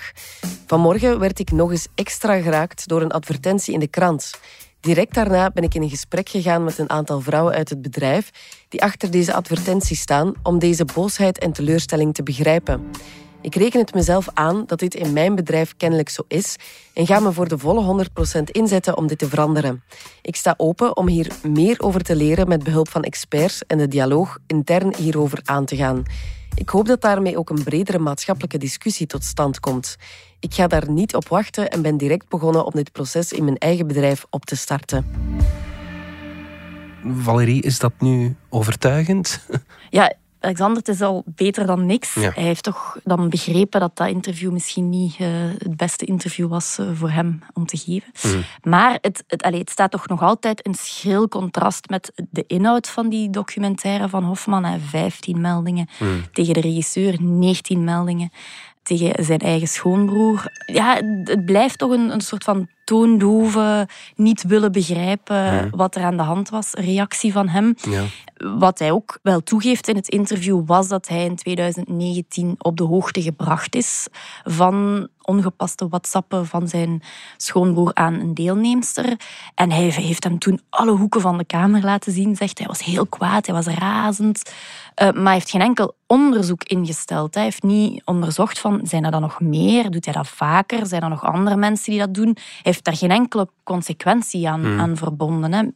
Vanmorgen 0.65 1.19
werd 1.19 1.39
ik 1.39 1.52
nog 1.52 1.72
eens 1.72 1.88
extra 1.95 2.41
geraakt 2.41 2.88
door 2.88 3.02
een 3.02 3.12
advertentie 3.12 3.74
in 3.74 3.80
de 3.80 3.88
krant. 3.88 4.39
Direct 4.80 5.13
daarna 5.13 5.52
ben 5.52 5.63
ik 5.63 5.74
in 5.76 5.82
een 5.82 5.89
gesprek 5.89 6.30
gegaan 6.30 6.63
met 6.63 6.78
een 6.78 6.89
aantal 6.89 7.22
vrouwen 7.22 7.54
uit 7.54 7.69
het 7.69 7.82
bedrijf 7.82 8.30
die 8.69 8.84
achter 8.84 9.12
deze 9.12 9.34
advertentie 9.34 9.95
staan 9.95 10.34
om 10.43 10.60
deze 10.60 10.86
boosheid 10.86 11.39
en 11.39 11.52
teleurstelling 11.52 12.13
te 12.13 12.24
begrijpen. 12.24 12.89
Ik 13.41 13.56
reken 13.56 13.80
het 13.80 13.93
mezelf 13.93 14.28
aan 14.34 14.63
dat 14.65 14.80
dit 14.80 14.95
in 14.95 15.13
mijn 15.13 15.36
bedrijf 15.36 15.73
kennelijk 15.78 16.10
zo 16.10 16.23
is 16.28 16.56
en 16.93 17.06
ga 17.06 17.19
me 17.19 17.32
voor 17.32 17.47
de 17.47 17.58
volle 17.58 18.06
100% 18.39 18.43
inzetten 18.43 18.97
om 18.97 19.08
dit 19.08 19.17
te 19.17 19.30
veranderen. 19.30 19.84
Ik 20.21 20.36
sta 20.36 20.54
open 20.58 20.97
om 20.97 21.08
hier 21.08 21.32
meer 21.43 21.80
over 21.80 22.02
te 22.02 22.15
leren 22.15 22.47
met 22.47 22.63
behulp 22.63 22.89
van 22.89 23.04
experts 23.04 23.65
en 23.67 23.78
de 23.78 23.88
dialoog 23.88 24.38
intern 24.47 24.95
hierover 24.95 25.39
aan 25.43 25.65
te 25.65 25.75
gaan. 25.75 26.04
Ik 26.56 26.69
hoop 26.69 26.86
dat 26.86 27.02
daarmee 27.02 27.38
ook 27.38 27.49
een 27.49 27.63
bredere 27.63 27.99
maatschappelijke 27.99 28.58
discussie 28.58 29.08
tot 29.08 29.23
stand 29.23 29.60
komt. 29.60 29.97
Ik 30.39 30.54
ga 30.54 30.67
daar 30.67 30.91
niet 30.91 31.15
op 31.15 31.28
wachten 31.28 31.69
en 31.69 31.82
ben 31.82 31.97
direct 31.97 32.30
begonnen 32.30 32.65
om 32.65 32.71
dit 32.71 32.91
proces 32.91 33.32
in 33.32 33.43
mijn 33.43 33.58
eigen 33.58 33.88
bedrijf 33.88 34.25
op 34.30 34.45
te 34.45 34.56
starten. 34.56 35.06
Valerie, 37.04 37.62
is 37.62 37.80
dat 37.80 37.93
nu 37.99 38.36
overtuigend? 38.49 39.47
Ja, 39.89 40.13
Alexander, 40.39 40.78
het 40.78 40.88
is 40.88 41.02
al 41.02 41.23
beter 41.25 41.65
dan 41.65 41.86
niks. 41.86 42.13
Ja. 42.13 42.32
Hij 42.34 42.43
heeft 42.43 42.63
toch 42.63 42.97
dan 43.04 43.30
begrepen 43.30 43.80
dat 43.80 43.97
dat 43.97 44.08
interview 44.08 44.52
misschien 44.52 44.89
niet 44.89 45.19
uh, 45.19 45.28
het 45.58 45.78
beste 45.78 46.06
interview 46.06 46.47
was 46.47 46.78
uh, 46.80 46.89
voor 46.93 47.10
hem 47.10 47.39
om 47.54 47.65
te 47.65 47.78
geven. 47.78 48.12
Mm. 48.23 48.43
Maar 48.62 48.97
het, 49.02 49.23
het, 49.28 49.41
allez, 49.41 49.60
het 49.60 49.69
staat 49.69 49.91
toch 49.91 50.08
nog 50.08 50.21
altijd 50.21 50.62
in 50.62 50.73
schril 50.73 51.28
contrast 51.28 51.89
met 51.89 52.12
de 52.30 52.43
inhoud 52.47 52.89
van 52.89 53.10
die 53.10 53.30
documentaire 53.30 54.10
van 54.10 54.23
Hofman. 54.23 54.65
Hè. 54.65 54.80
15 54.80 55.41
meldingen 55.41 55.88
mm. 55.99 56.23
tegen 56.32 56.54
de 56.54 56.62
regisseur, 56.62 57.15
19 57.21 57.84
meldingen 57.84 58.32
tegen 58.84 59.25
zijn 59.25 59.39
eigen 59.39 59.67
schoonbroer. 59.67 60.43
Ja, 60.65 61.02
het 61.23 61.45
blijft 61.45 61.78
toch 61.78 61.91
een, 61.91 62.12
een 62.12 62.21
soort 62.21 62.43
van 62.43 62.67
toondove, 62.89 63.88
niet 64.15 64.43
willen 64.43 64.71
begrijpen 64.71 65.69
wat 65.75 65.95
er 65.95 66.04
aan 66.04 66.17
de 66.17 66.23
hand 66.23 66.49
was, 66.49 66.73
reactie 66.73 67.32
van 67.32 67.47
hem. 67.47 67.75
Ja. 67.89 68.04
Wat 68.58 68.80
hij 68.80 68.91
ook 68.91 69.19
wel 69.21 69.43
toegeeft 69.43 69.88
in 69.88 69.95
het 69.95 70.08
interview 70.08 70.62
was 70.65 70.88
dat 70.88 71.08
hij 71.08 71.25
in 71.25 71.36
2019 71.36 72.56
op 72.58 72.78
de 72.78 72.84
hoogte 72.84 73.21
gebracht 73.21 73.75
is 73.75 74.08
van 74.43 75.08
ongepaste 75.30 75.88
whatsappen 75.88 76.45
van 76.45 76.67
zijn 76.67 77.02
schoonbroer 77.38 77.91
aan 77.93 78.13
een 78.13 78.34
deelnemster. 78.34 79.17
En 79.56 79.71
hij 79.71 79.84
heeft 79.84 80.23
hem 80.23 80.39
toen 80.39 80.62
alle 80.69 80.91
hoeken 80.91 81.21
van 81.21 81.38
de 81.38 81.45
kamer 81.45 81.82
laten 81.82 82.12
zien, 82.12 82.36
zegt 82.36 82.58
hij. 82.58 82.67
was 82.67 82.84
heel 82.84 83.06
kwaad, 83.06 83.45
hij 83.45 83.56
was 83.56 83.67
razend. 83.67 84.52
Uh, 85.02 85.12
maar 85.12 85.23
hij 85.23 85.34
heeft 85.34 85.49
geen 85.49 85.62
enkel 85.62 85.95
onderzoek 86.08 86.63
ingesteld. 86.63 87.36
Hij 87.36 87.43
heeft 87.43 87.63
niet 87.63 88.02
onderzocht 88.06 88.60
van, 88.60 88.82
zijn 88.84 89.06
er 89.06 89.12
dan 89.12 89.21
nog 89.21 89.39
meer? 89.39 89.91
Doet 89.91 90.06
hij 90.06 90.13
dat 90.13 90.28
vaker? 90.28 90.86
Zijn 90.86 91.02
er 91.02 91.10
nog 91.10 91.23
andere 91.23 91.56
mensen 91.56 91.91
die 91.91 91.99
dat 91.99 92.13
doen? 92.13 92.32
Hij 92.36 92.62
heeft 92.62 92.79
daar 92.84 92.96
geen 92.96 93.12
enkele 93.12 93.50
consequentie 93.63 94.50
aan, 94.50 94.74
mm. 94.74 94.80
aan 94.80 94.98
verbonden. 94.98 95.54
Hè. 95.54 95.62
Uh, 95.63 95.72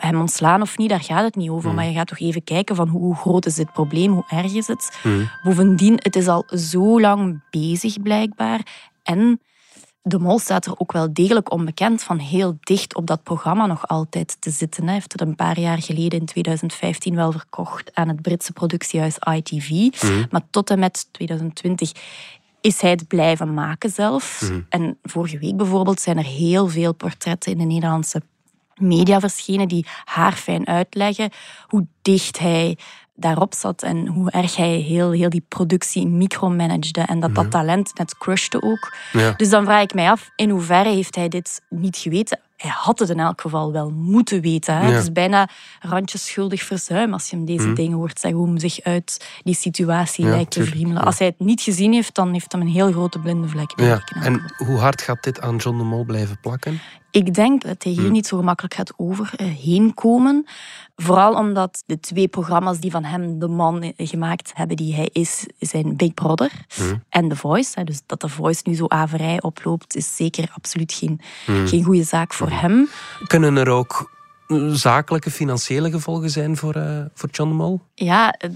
hem 0.00 0.20
ontslaan 0.20 0.62
of 0.62 0.78
niet, 0.78 0.88
daar 0.88 1.02
gaat 1.02 1.24
het 1.24 1.36
niet 1.36 1.50
over. 1.50 1.70
Mm. 1.70 1.76
Maar 1.76 1.84
je 1.84 1.92
gaat 1.92 2.06
toch 2.06 2.20
even 2.20 2.44
kijken 2.44 2.76
van 2.76 2.88
hoe 2.88 3.16
groot 3.16 3.46
is 3.46 3.54
dit 3.54 3.72
probleem, 3.72 4.12
hoe 4.12 4.24
erg 4.28 4.54
is 4.54 4.66
het? 4.66 4.98
Mm. 5.02 5.30
Bovendien, 5.42 5.98
het 6.02 6.16
is 6.16 6.28
al 6.28 6.44
zo 6.48 7.00
lang 7.00 7.42
bezig 7.50 8.02
blijkbaar. 8.02 8.60
En 9.02 9.40
de 10.02 10.18
Mol 10.18 10.38
staat 10.38 10.66
er 10.66 10.74
ook 10.76 10.92
wel 10.92 11.12
degelijk 11.12 11.52
onbekend 11.52 12.02
van 12.02 12.18
heel 12.18 12.58
dicht 12.60 12.94
op 12.94 13.06
dat 13.06 13.22
programma 13.22 13.66
nog 13.66 13.88
altijd 13.88 14.36
te 14.40 14.50
zitten. 14.50 14.84
Hij 14.84 14.94
heeft 14.94 15.12
het 15.12 15.20
een 15.20 15.34
paar 15.34 15.60
jaar 15.60 15.82
geleden 15.82 16.18
in 16.18 16.26
2015 16.26 17.14
wel 17.14 17.32
verkocht 17.32 17.94
aan 17.94 18.08
het 18.08 18.22
Britse 18.22 18.52
productiehuis 18.52 19.16
ITV. 19.18 19.70
Maar 20.30 20.42
tot 20.50 20.70
en 20.70 20.78
met 20.78 21.08
2020 21.10 21.92
is 22.62 22.80
hij 22.80 22.90
het 22.90 23.08
blijven 23.08 23.54
maken 23.54 23.90
zelf. 23.90 24.40
Mhm. 24.42 24.60
En 24.68 24.98
vorige 25.02 25.38
week 25.38 25.56
bijvoorbeeld 25.56 26.00
zijn 26.00 26.18
er 26.18 26.24
heel 26.24 26.68
veel 26.68 26.94
portretten 26.94 27.52
in 27.52 27.58
de 27.58 27.64
Nederlandse 27.64 28.22
media 28.74 29.20
verschenen 29.20 29.68
die 29.68 29.86
haarfijn 30.04 30.66
uitleggen 30.66 31.30
hoe 31.66 31.86
dicht 32.02 32.38
hij 32.38 32.78
daarop 33.14 33.54
zat 33.54 33.82
en 33.82 34.06
hoe 34.06 34.30
erg 34.30 34.56
hij 34.56 34.74
heel, 34.74 35.10
heel 35.10 35.30
die 35.30 35.44
productie 35.48 36.06
micromanagede 36.06 37.00
en 37.00 37.20
dat 37.20 37.34
dat 37.34 37.50
talent 37.50 37.98
net 37.98 38.18
crushte 38.18 38.62
ook. 38.62 38.94
Ja. 39.12 39.32
Dus 39.36 39.48
dan 39.48 39.64
vraag 39.64 39.82
ik 39.82 39.94
mij 39.94 40.10
af, 40.10 40.30
in 40.36 40.50
hoeverre 40.50 40.88
heeft 40.88 41.14
hij 41.14 41.28
dit 41.28 41.62
niet 41.68 41.96
geweten? 41.96 42.40
Hij 42.62 42.70
had 42.74 42.98
het 42.98 43.08
in 43.10 43.20
elk 43.20 43.40
geval 43.40 43.72
wel 43.72 43.90
moeten 43.90 44.40
weten. 44.40 44.74
Hè? 44.76 44.86
Ja. 44.86 44.92
Het 44.92 45.02
is 45.02 45.12
bijna 45.12 45.48
randje 45.80 46.18
schuldig 46.18 46.62
verzuim 46.62 47.12
als 47.12 47.30
je 47.30 47.36
hem 47.36 47.44
deze 47.44 47.66
Mhm. 47.66 47.74
dingen 47.74 47.96
hoort 47.96 48.20
zeggen, 48.20 48.38
hoe 48.40 48.48
hem 48.48 48.58
zich 48.58 48.80
uit 48.80 49.26
die 49.42 49.54
situatie 49.54 50.24
Ja, 50.24 50.30
lijkt 50.30 50.50
te 50.50 50.64
vriemelen. 50.64 51.02
Als 51.04 51.18
hij 51.18 51.26
het 51.26 51.38
niet 51.46 51.60
gezien 51.60 51.92
heeft, 51.92 52.14
dan 52.14 52.32
heeft 52.32 52.52
hij 52.52 52.60
een 52.60 52.66
heel 52.68 52.92
grote 52.92 53.18
blinde 53.18 53.48
vlek. 53.48 53.72
Ja. 53.76 54.02
En 54.22 54.52
hoe 54.56 54.78
hard 54.78 55.02
gaat 55.02 55.22
dit 55.22 55.40
aan 55.40 55.56
John 55.56 55.78
de 55.78 55.84
Mol 55.84 56.04
blijven 56.04 56.40
plakken? 56.40 56.80
Ik 57.10 57.34
denk 57.34 57.62
dat 57.62 57.82
hij 57.82 57.92
hier 57.92 58.02
Hmm. 58.02 58.12
niet 58.12 58.26
zo 58.26 58.36
gemakkelijk 58.36 58.74
gaat 58.74 58.92
overheen 58.96 59.94
komen. 59.94 60.44
Vooral 60.96 61.34
omdat 61.34 61.82
de 61.86 62.00
twee 62.00 62.28
programma's 62.28 62.78
die 62.78 62.90
van 62.90 63.04
hem 63.04 63.38
de 63.38 63.48
man 63.48 63.82
eh, 63.82 63.92
gemaakt 63.96 64.50
hebben 64.54 64.76
die 64.76 64.94
hij 64.94 65.08
is, 65.12 65.46
zijn 65.58 65.96
Big 65.96 66.14
Brother 66.14 66.50
Hmm. 66.74 67.02
en 67.08 67.28
The 67.28 67.36
Voice. 67.36 67.84
Dus 67.84 68.00
dat 68.06 68.20
The 68.20 68.28
Voice 68.28 68.60
nu 68.64 68.74
zo 68.74 68.84
averij 68.88 69.42
oploopt, 69.42 69.96
is 69.96 70.16
zeker 70.16 70.50
absoluut 70.54 70.92
geen, 70.92 71.20
geen 71.66 71.84
goede 71.84 72.02
zaak 72.02 72.32
voor 72.34 72.50
hem. 72.52 72.88
Kunnen 73.26 73.56
er 73.56 73.68
ook 73.68 74.10
zakelijke, 74.72 75.30
financiële 75.30 75.90
gevolgen 75.90 76.30
zijn 76.30 76.56
voor, 76.56 76.74
eh, 76.74 77.04
voor 77.14 77.28
John 77.30 77.48
de 77.50 77.56
Mol? 77.56 77.80
Ja, 77.94 78.32
eh, 78.32 78.50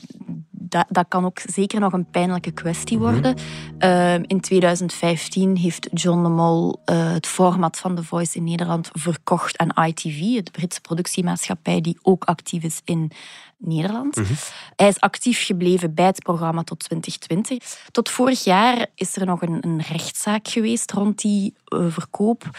dat, 0.51 0.85
dat 0.89 1.05
kan 1.09 1.25
ook 1.25 1.41
zeker 1.45 1.81
nog 1.81 1.93
een 1.93 2.11
pijnlijke 2.11 2.51
kwestie 2.51 2.99
Mhm. 2.99 3.13
worden. 3.13 3.37
Eh, 3.79 4.15
in 4.15 4.41
2015 4.41 5.57
heeft 5.57 5.89
John 5.93 6.23
de 6.23 6.29
Mol 6.29 6.81
eh, 6.85 7.13
het 7.13 7.27
format 7.27 7.77
van 7.79 7.95
The 7.95 8.03
Voice 8.05 8.37
in 8.37 8.45
Nederland 8.45 8.91
verkocht 8.93 9.59
aan 9.59 9.87
ITV, 9.87 10.43
de 10.43 10.51
Britse 10.51 10.81
productiemaatschappij 10.81 11.81
die 11.81 11.99
ook 12.03 12.25
actief 12.25 12.63
is 12.63 12.81
in 12.85 13.11
Nederland. 13.59 14.17
Mhm. 14.17 14.33
Hij 14.77 14.89
is 14.89 15.01
actief 15.01 15.45
gebleven 15.47 15.95
bij 15.95 16.07
het 16.07 16.23
programma 16.23 16.63
tot 16.63 16.79
2020. 16.79 17.79
Tot 17.91 18.11
vorig 18.11 18.45
jaar 18.45 18.87
is 18.95 19.17
er 19.17 19.27
nog 19.27 19.43
een, 19.43 19.59
een 19.61 19.81
rechtszaak 19.81 20.49
geweest 20.49 20.93
rond 20.93 21.21
die 21.21 21.55
verkoop. 21.89 22.51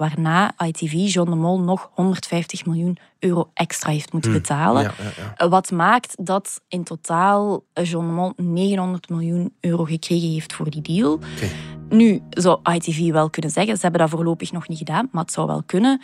Waarna 0.00 0.52
ITV 0.66 0.92
John 0.92 1.30
de 1.30 1.36
Mol 1.36 1.60
nog 1.60 1.90
150 1.94 2.66
miljoen 2.66 2.98
euro 3.18 3.50
extra 3.54 3.90
heeft 3.90 4.12
moeten 4.12 4.30
Hmm. 4.30 4.40
betalen. 4.40 4.82
Ja, 4.82 4.92
ja, 4.98 5.32
ja. 5.38 5.48
Wat 5.48 5.70
maakt 5.70 6.14
dat 6.26 6.60
in 6.68 6.84
totaal 6.84 7.64
John 7.82 8.06
de 8.06 8.12
Mol 8.12 8.32
900 8.36 9.08
miljoen 9.08 9.54
euro 9.60 9.84
gekregen 9.84 10.28
heeft 10.28 10.52
voor 10.52 10.70
die 10.70 10.82
deal. 10.82 11.18
Nu 11.88 12.22
zou 12.30 12.60
ITV 12.72 13.10
wel 13.10 13.30
kunnen 13.30 13.50
zeggen, 13.50 13.74
ze 13.74 13.82
hebben 13.82 14.00
dat 14.00 14.10
voorlopig 14.10 14.52
nog 14.52 14.68
niet 14.68 14.78
gedaan, 14.78 15.08
maar 15.12 15.22
het 15.22 15.32
zou 15.32 15.46
wel 15.46 15.62
kunnen. 15.66 16.00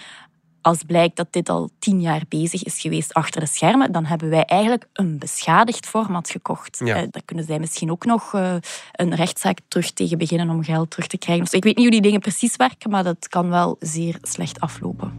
Als 0.66 0.82
blijkt 0.86 1.16
dat 1.16 1.26
dit 1.30 1.48
al 1.48 1.70
tien 1.78 2.00
jaar 2.00 2.22
bezig 2.28 2.64
is 2.64 2.80
geweest 2.80 3.14
achter 3.14 3.40
de 3.40 3.46
schermen, 3.46 3.92
dan 3.92 4.04
hebben 4.04 4.28
wij 4.28 4.44
eigenlijk 4.44 4.86
een 4.92 5.18
beschadigd 5.18 5.86
format 5.86 6.30
gekocht. 6.30 6.80
Ja. 6.84 6.96
Eh, 6.96 7.06
daar 7.10 7.22
kunnen 7.24 7.44
zij 7.44 7.58
misschien 7.58 7.90
ook 7.90 8.04
nog 8.04 8.34
eh, 8.34 8.54
een 8.92 9.14
rechtszaak 9.14 9.58
terug 9.68 9.92
tegen 9.92 10.18
beginnen 10.18 10.50
om 10.50 10.64
geld 10.64 10.90
terug 10.90 11.06
te 11.06 11.18
krijgen. 11.18 11.44
Dus 11.44 11.52
ik 11.52 11.64
weet 11.64 11.76
niet 11.76 11.84
hoe 11.84 11.94
die 11.94 12.02
dingen 12.02 12.20
precies 12.20 12.56
werken, 12.56 12.90
maar 12.90 13.04
dat 13.04 13.28
kan 13.28 13.48
wel 13.48 13.76
zeer 13.80 14.18
slecht 14.22 14.60
aflopen. 14.60 15.12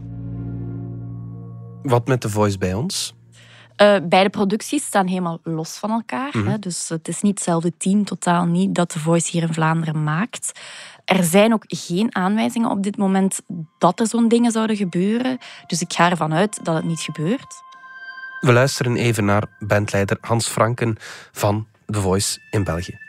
Wat 1.82 2.06
met 2.06 2.20
The 2.20 2.30
Voice 2.30 2.58
bij 2.58 2.74
ons? 2.74 3.14
Eh, 3.76 3.96
beide 4.02 4.30
producties 4.30 4.84
staan 4.84 5.06
helemaal 5.06 5.40
los 5.42 5.76
van 5.76 5.90
elkaar. 5.90 6.30
Mhm. 6.32 6.46
Hè, 6.46 6.58
dus 6.58 6.88
het 6.88 7.08
is 7.08 7.20
niet 7.20 7.34
hetzelfde 7.34 7.72
team, 7.76 8.04
totaal 8.04 8.44
niet, 8.44 8.74
dat 8.74 8.88
The 8.88 8.98
Voice 8.98 9.30
hier 9.30 9.42
in 9.42 9.54
Vlaanderen 9.54 10.04
maakt. 10.04 10.60
Er 11.08 11.24
zijn 11.24 11.52
ook 11.52 11.64
geen 11.66 12.14
aanwijzingen 12.14 12.70
op 12.70 12.82
dit 12.82 12.96
moment 12.96 13.40
dat 13.78 14.00
er 14.00 14.06
zo'n 14.06 14.28
dingen 14.28 14.52
zouden 14.52 14.76
gebeuren. 14.76 15.38
Dus 15.66 15.80
ik 15.80 15.92
ga 15.92 16.10
ervan 16.10 16.34
uit 16.34 16.64
dat 16.64 16.74
het 16.74 16.84
niet 16.84 17.00
gebeurt. 17.00 17.62
We 18.40 18.52
luisteren 18.52 18.96
even 18.96 19.24
naar 19.24 19.42
bandleider 19.58 20.18
Hans 20.20 20.46
Franken 20.48 20.96
van 21.32 21.66
The 21.86 22.00
Voice 22.00 22.38
in 22.50 22.64
België. 22.64 23.07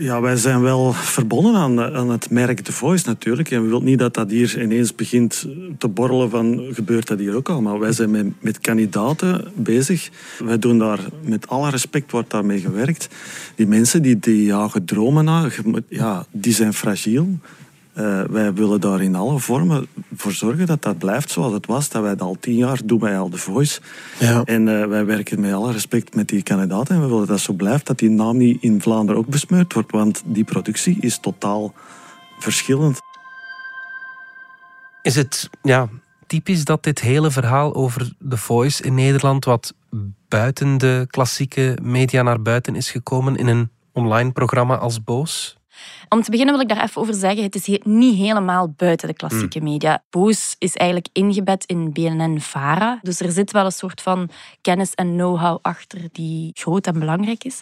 Ja, 0.00 0.20
wij 0.20 0.36
zijn 0.36 0.60
wel 0.60 0.92
verbonden 0.92 1.54
aan, 1.54 1.80
aan 1.80 2.10
het 2.10 2.30
merk 2.30 2.60
The 2.60 2.72
Voice 2.72 3.06
natuurlijk. 3.06 3.50
En 3.50 3.62
we 3.62 3.68
willen 3.68 3.84
niet 3.84 3.98
dat 3.98 4.14
dat 4.14 4.30
hier 4.30 4.62
ineens 4.62 4.94
begint 4.94 5.46
te 5.78 5.88
borrelen 5.88 6.30
van 6.30 6.68
gebeurt 6.72 7.06
dat 7.06 7.18
hier 7.18 7.34
ook 7.34 7.48
al. 7.48 7.62
Maar 7.62 7.78
wij 7.78 7.92
zijn 7.92 8.10
met, 8.10 8.26
met 8.40 8.58
kandidaten 8.58 9.52
bezig. 9.54 10.10
Wij 10.44 10.58
doen 10.58 10.78
daar, 10.78 10.98
met 11.22 11.48
alle 11.48 11.70
respect 11.70 12.10
wordt 12.10 12.30
daarmee 12.30 12.60
gewerkt. 12.60 13.08
Die 13.54 13.66
mensen 13.66 14.02
die, 14.02 14.18
die 14.18 14.44
jagen 14.44 14.84
dromen 14.84 15.24
na, 15.24 15.48
ja, 15.88 16.26
die 16.30 16.52
zijn 16.52 16.74
fragiel. 16.74 17.38
Eh, 17.96 18.22
wij 18.22 18.54
willen 18.54 18.80
daar 18.80 19.02
in 19.02 19.14
alle 19.14 19.38
vormen 19.38 19.86
voor 20.16 20.32
zorgen 20.32 20.66
dat 20.66 20.82
dat 20.82 20.98
blijft 20.98 21.30
zoals 21.30 21.52
het 21.52 21.66
was. 21.66 21.88
Dat 21.88 22.02
wij 22.02 22.10
dat 22.10 22.20
al 22.20 22.36
tien 22.40 22.54
jaar 22.54 22.80
doen 22.84 22.98
bij 22.98 23.18
al 23.18 23.28
The 23.28 23.36
Voice. 23.36 23.80
En 24.44 24.80
eh, 24.80 24.86
wij 24.86 25.06
werken 25.06 25.40
met 25.40 25.52
alle 25.52 25.72
respect 25.72 26.14
met 26.14 26.28
die 26.28 26.42
kandidaten. 26.42 26.94
En 26.94 27.00
we 27.00 27.06
willen 27.06 27.20
dat 27.20 27.28
dat 27.28 27.40
zo 27.40 27.52
blijft, 27.52 27.86
dat 27.86 27.98
die 27.98 28.10
naam 28.10 28.36
niet 28.36 28.62
in 28.62 28.80
Vlaanderen 28.80 29.20
ook 29.20 29.26
besmeurd 29.26 29.72
wordt. 29.72 29.92
Want 29.92 30.22
die 30.24 30.44
productie 30.44 30.96
is 31.00 31.18
totaal 31.18 31.74
verschillend. 32.38 32.98
Is 35.02 35.14
het 35.14 35.50
ja, 35.62 35.88
typisch 36.26 36.64
dat 36.64 36.82
dit 36.82 37.00
hele 37.00 37.30
verhaal 37.30 37.74
over 37.74 38.12
The 38.28 38.36
Voice 38.36 38.82
in 38.82 38.94
Nederland, 38.94 39.44
wat 39.44 39.74
buiten 40.28 40.78
de 40.78 41.06
klassieke 41.10 41.78
media 41.82 42.22
naar 42.22 42.42
buiten 42.42 42.74
is 42.74 42.90
gekomen, 42.90 43.36
in 43.36 43.46
een 43.46 43.70
online 43.92 44.32
programma 44.32 44.76
als 44.76 45.04
Boos? 45.04 45.56
Om 46.08 46.22
te 46.22 46.30
beginnen 46.30 46.54
wil 46.54 46.62
ik 46.64 46.68
daar 46.68 46.82
even 46.82 47.00
over 47.00 47.14
zeggen, 47.14 47.42
het 47.42 47.54
is 47.54 47.66
he- 47.66 47.80
niet 47.84 48.16
helemaal 48.18 48.74
buiten 48.76 49.08
de 49.08 49.14
klassieke 49.14 49.60
media. 49.60 50.02
Boos 50.10 50.56
is 50.58 50.74
eigenlijk 50.74 51.08
ingebed 51.12 51.64
in 51.66 51.92
BNN-VARA. 51.92 52.98
Dus 53.02 53.20
er 53.20 53.32
zit 53.32 53.50
wel 53.50 53.64
een 53.64 53.72
soort 53.72 54.00
van 54.02 54.28
kennis 54.60 54.94
en 54.94 55.12
know-how 55.12 55.58
achter 55.62 56.00
die 56.12 56.50
groot 56.54 56.86
en 56.86 56.98
belangrijk 56.98 57.44
is. 57.44 57.60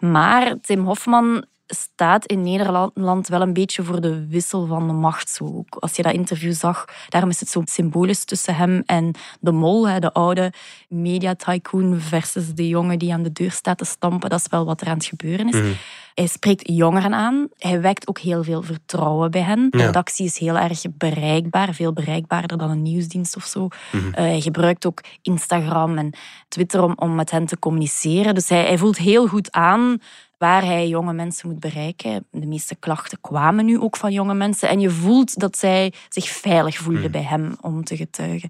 Maar 0.00 0.54
Tim 0.62 0.84
Hofman 0.84 1.44
staat 1.74 2.26
in 2.26 2.42
Nederland 2.42 3.28
wel 3.28 3.40
een 3.40 3.52
beetje 3.52 3.82
voor 3.82 4.00
de 4.00 4.26
wissel 4.28 4.66
van 4.66 4.86
de 4.86 4.92
macht. 4.92 5.30
Zo. 5.30 5.64
Als 5.68 5.96
je 5.96 6.02
dat 6.02 6.12
interview 6.12 6.52
zag, 6.52 6.84
daarom 7.08 7.30
is 7.30 7.40
het 7.40 7.48
zo 7.48 7.62
symbolisch 7.64 8.24
tussen 8.24 8.54
hem 8.54 8.82
en 8.86 9.14
de 9.40 9.52
mol, 9.52 9.88
hè, 9.88 9.98
de 9.98 10.12
oude 10.12 10.52
media 10.88 11.34
tycoon 11.34 12.00
versus 12.00 12.54
de 12.54 12.68
jongen 12.68 12.98
die 12.98 13.12
aan 13.12 13.22
de 13.22 13.32
deur 13.32 13.50
staat 13.50 13.78
te 13.78 13.84
stampen. 13.84 14.30
Dat 14.30 14.40
is 14.40 14.46
wel 14.50 14.64
wat 14.64 14.80
er 14.80 14.86
aan 14.86 14.96
het 14.96 15.04
gebeuren 15.04 15.48
is. 15.48 15.54
Mhm. 15.60 15.72
Hij 16.14 16.26
spreekt 16.26 16.68
jongeren 16.68 17.14
aan. 17.14 17.48
Hij 17.58 17.80
wekt 17.80 18.08
ook 18.08 18.18
heel 18.18 18.44
veel 18.44 18.62
vertrouwen 18.62 19.30
bij 19.30 19.40
hen. 19.40 19.70
De 19.70 19.78
Ja. 19.78 19.84
redactie 19.86 20.24
is 20.26 20.38
heel 20.38 20.58
erg 20.58 20.82
bereikbaar, 20.90 21.74
veel 21.74 21.92
bereikbaarder 21.92 22.58
dan 22.58 22.70
een 22.70 22.82
nieuwsdienst 22.82 23.36
of 23.36 23.44
zo. 23.44 23.68
Mhm. 23.92 24.06
Eh, 24.12 24.24
hij 24.24 24.40
gebruikt 24.40 24.86
ook 24.86 25.00
Instagram 25.22 25.98
en 25.98 26.12
Twitter 26.48 26.82
om, 26.82 26.92
om 26.96 27.14
met 27.14 27.30
hen 27.30 27.46
te 27.46 27.58
communiceren. 27.58 28.34
Dus 28.34 28.48
hij, 28.48 28.64
hij 28.64 28.78
voelt 28.78 28.98
heel 28.98 29.26
goed 29.26 29.52
aan 29.52 29.98
waar 30.42 30.64
hij 30.64 30.88
jonge 30.88 31.12
mensen 31.12 31.48
moet 31.48 31.60
bereiken. 31.60 32.26
De 32.30 32.46
meeste 32.46 32.74
klachten 32.74 33.18
kwamen 33.20 33.64
nu 33.64 33.78
ook 33.80 33.96
van 33.96 34.12
jonge 34.12 34.34
mensen. 34.34 34.68
En 34.68 34.80
je 34.80 34.90
voelt 34.90 35.38
dat 35.40 35.56
zij 35.58 35.92
zich 36.08 36.28
veilig 36.28 36.76
voelden 36.76 37.10
bij 37.10 37.22
hem 37.22 37.56
om 37.60 37.84
te 37.84 37.96
getuigen. 37.96 38.48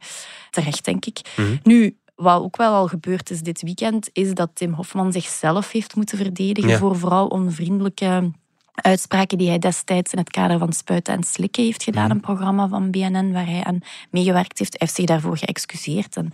Terecht, 0.50 0.84
denk 0.84 1.04
ik. 1.06 1.20
Mhm. 1.36 1.56
Nu, 1.62 1.96
wat 2.14 2.42
ook 2.42 2.56
wel 2.56 2.74
al 2.74 2.86
gebeurd 2.86 3.30
is 3.30 3.40
dit 3.40 3.62
weekend, 3.62 4.10
is 4.12 4.34
dat 4.34 4.50
Tim 4.54 4.72
Hofman 4.72 5.12
zichzelf 5.12 5.72
heeft 5.72 5.94
moeten 5.96 6.18
verdedigen 6.18 6.70
Ja. 6.70 6.78
voor 6.78 6.98
vooral 6.98 7.26
onvriendelijke 7.26 8.30
uitspraken 8.74 9.38
die 9.38 9.48
hij 9.48 9.58
destijds 9.58 10.12
in 10.12 10.18
het 10.18 10.30
kader 10.30 10.58
van 10.58 10.72
Spuiten 10.72 11.14
en 11.14 11.22
Slikken 11.22 11.64
heeft 11.64 11.82
gedaan, 11.82 12.02
Mhm. 12.04 12.12
een 12.12 12.20
programma 12.20 12.68
van 12.68 12.90
BNN 12.90 13.32
waar 13.32 13.46
hij 13.46 13.64
aan 13.64 13.78
meegewerkt 14.10 14.58
heeft. 14.58 14.72
Hij 14.72 14.80
heeft 14.80 14.94
zich 14.94 15.04
daarvoor 15.06 15.36
geëxcuseerd 15.36 16.16
en 16.16 16.32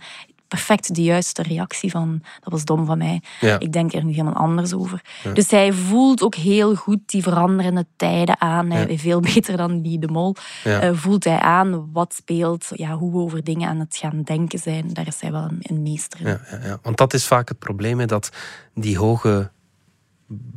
perfect 0.49 0.95
de 0.95 1.03
juiste 1.03 1.41
reactie 1.43 1.91
van 1.91 2.21
dat 2.39 2.51
was 2.51 2.65
dom 2.65 2.85
van 2.85 2.97
mij. 2.97 3.21
Ja. 3.39 3.59
Ik 3.59 3.71
denk 3.73 3.93
er 3.93 4.03
nu 4.03 4.11
helemaal 4.11 4.33
anders 4.33 4.73
over. 4.73 5.01
Ja. 5.23 5.31
Dus 5.31 5.51
hij 5.51 5.73
voelt 5.73 6.21
ook 6.21 6.35
heel 6.35 6.75
goed 6.75 6.99
die 7.05 7.23
veranderende 7.23 7.85
tijden 7.95 8.41
aan. 8.41 8.71
Hij, 8.71 8.87
Ja. 8.89 8.97
veel 8.97 9.19
beter 9.33 9.57
dan 9.57 9.81
die 9.81 9.99
de 9.99 10.07
mol. 10.07 10.35
Eh, 10.63 10.89
voelt 10.93 11.23
hij 11.23 11.39
aan 11.39 11.91
wat 11.91 12.13
speelt, 12.13 12.67
ja, 12.75 12.97
hoe 12.97 13.11
we 13.11 13.17
over 13.17 13.43
dingen 13.43 13.69
aan 13.69 13.79
het 13.79 13.95
gaan 13.95 14.21
denken 14.23 14.59
zijn. 14.59 14.93
Daar 14.93 15.07
is 15.07 15.21
hij 15.21 15.31
wel 15.31 15.43
een, 15.43 15.59
een 15.61 15.81
meester 15.81 16.19
in. 16.19 16.27
Ja, 16.27 16.39
ja, 16.51 16.59
ja. 16.63 16.79
Want 16.81 16.97
dat 16.97 17.13
is 17.13 17.27
vaak 17.27 17.49
het 17.49 17.59
probleem, 17.59 17.99
hè, 17.99 18.05
dat 18.05 18.29
die 18.73 18.97
hoge 18.97 19.51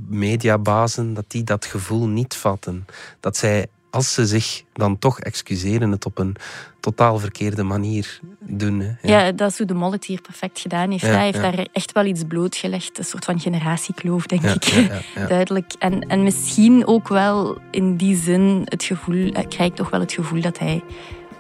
mediabazen 0.09 1.15
dat 1.15 1.25
die 1.31 1.45
dat 1.45 1.65
gevoel 1.65 2.07
niet 2.09 2.35
vatten. 2.35 2.87
Dat 3.21 3.37
zij 3.37 3.67
als 3.93 4.15
ze 4.15 4.27
zich 4.27 4.63
dan 4.73 4.99
toch 4.99 5.21
excuseren, 5.21 5.91
het 5.91 6.07
op 6.07 6.19
een 6.19 6.37
totaal 6.81 7.19
verkeerde 7.19 7.63
manier 7.63 8.21
doen. 8.41 8.81
Hè. 8.81 8.93
Ja. 9.03 9.33
dat 9.33 9.51
is 9.51 9.59
hoe 9.59 9.67
de 9.67 9.75
Mol 9.75 9.93
het 9.93 10.05
hier 10.05 10.21
perfect 10.21 10.61
gedaan 10.61 10.91
heeft. 10.91 11.03
Ja, 11.05 11.09
Hij 11.09 11.25
heeft 11.25 11.37
ja. 11.37 11.51
daar 11.51 11.67
echt 11.73 11.93
wel 11.93 12.05
iets 12.05 12.23
blootgelegd. 12.29 12.99
Een 12.99 13.05
soort 13.05 13.25
van 13.25 13.41
generatiekloof, 13.41 14.27
denk 14.27 14.43
ik. 14.43 15.03
Duidelijk. 15.29 15.73
En, 15.79 16.01
en 16.01 16.23
misschien 16.23 16.87
ook 16.87 17.09
wel 17.09 17.59
in 17.71 17.97
die 17.97 18.17
zin 18.17 18.63
het 18.65 18.85
gevoel... 18.85 19.31
Hij 19.33 19.47
krijgt 19.47 19.77
toch 19.77 19.91
wel 19.91 20.01
het 20.01 20.13
gevoel 20.13 20.41
dat 20.41 20.59
hij 20.59 20.83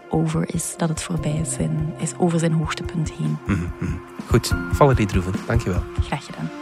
over 0.08 0.54
is. 0.54 0.74
Dat 0.76 0.88
het 0.88 1.02
voorbij 1.02 1.40
is, 1.42 1.56
is 1.98 2.12
over 2.18 2.38
zijn 2.38 2.52
hoogtepunt 2.52 3.12
heen. 3.12 3.38
Mhm, 3.46 3.60
mhm. 3.78 3.92
Goed, 4.26 4.52
Valerie 4.72 5.06
Droeven, 5.06 5.32
dankjewel. 5.46 5.82
Graag 6.00 6.24
gedaan. 6.24 6.61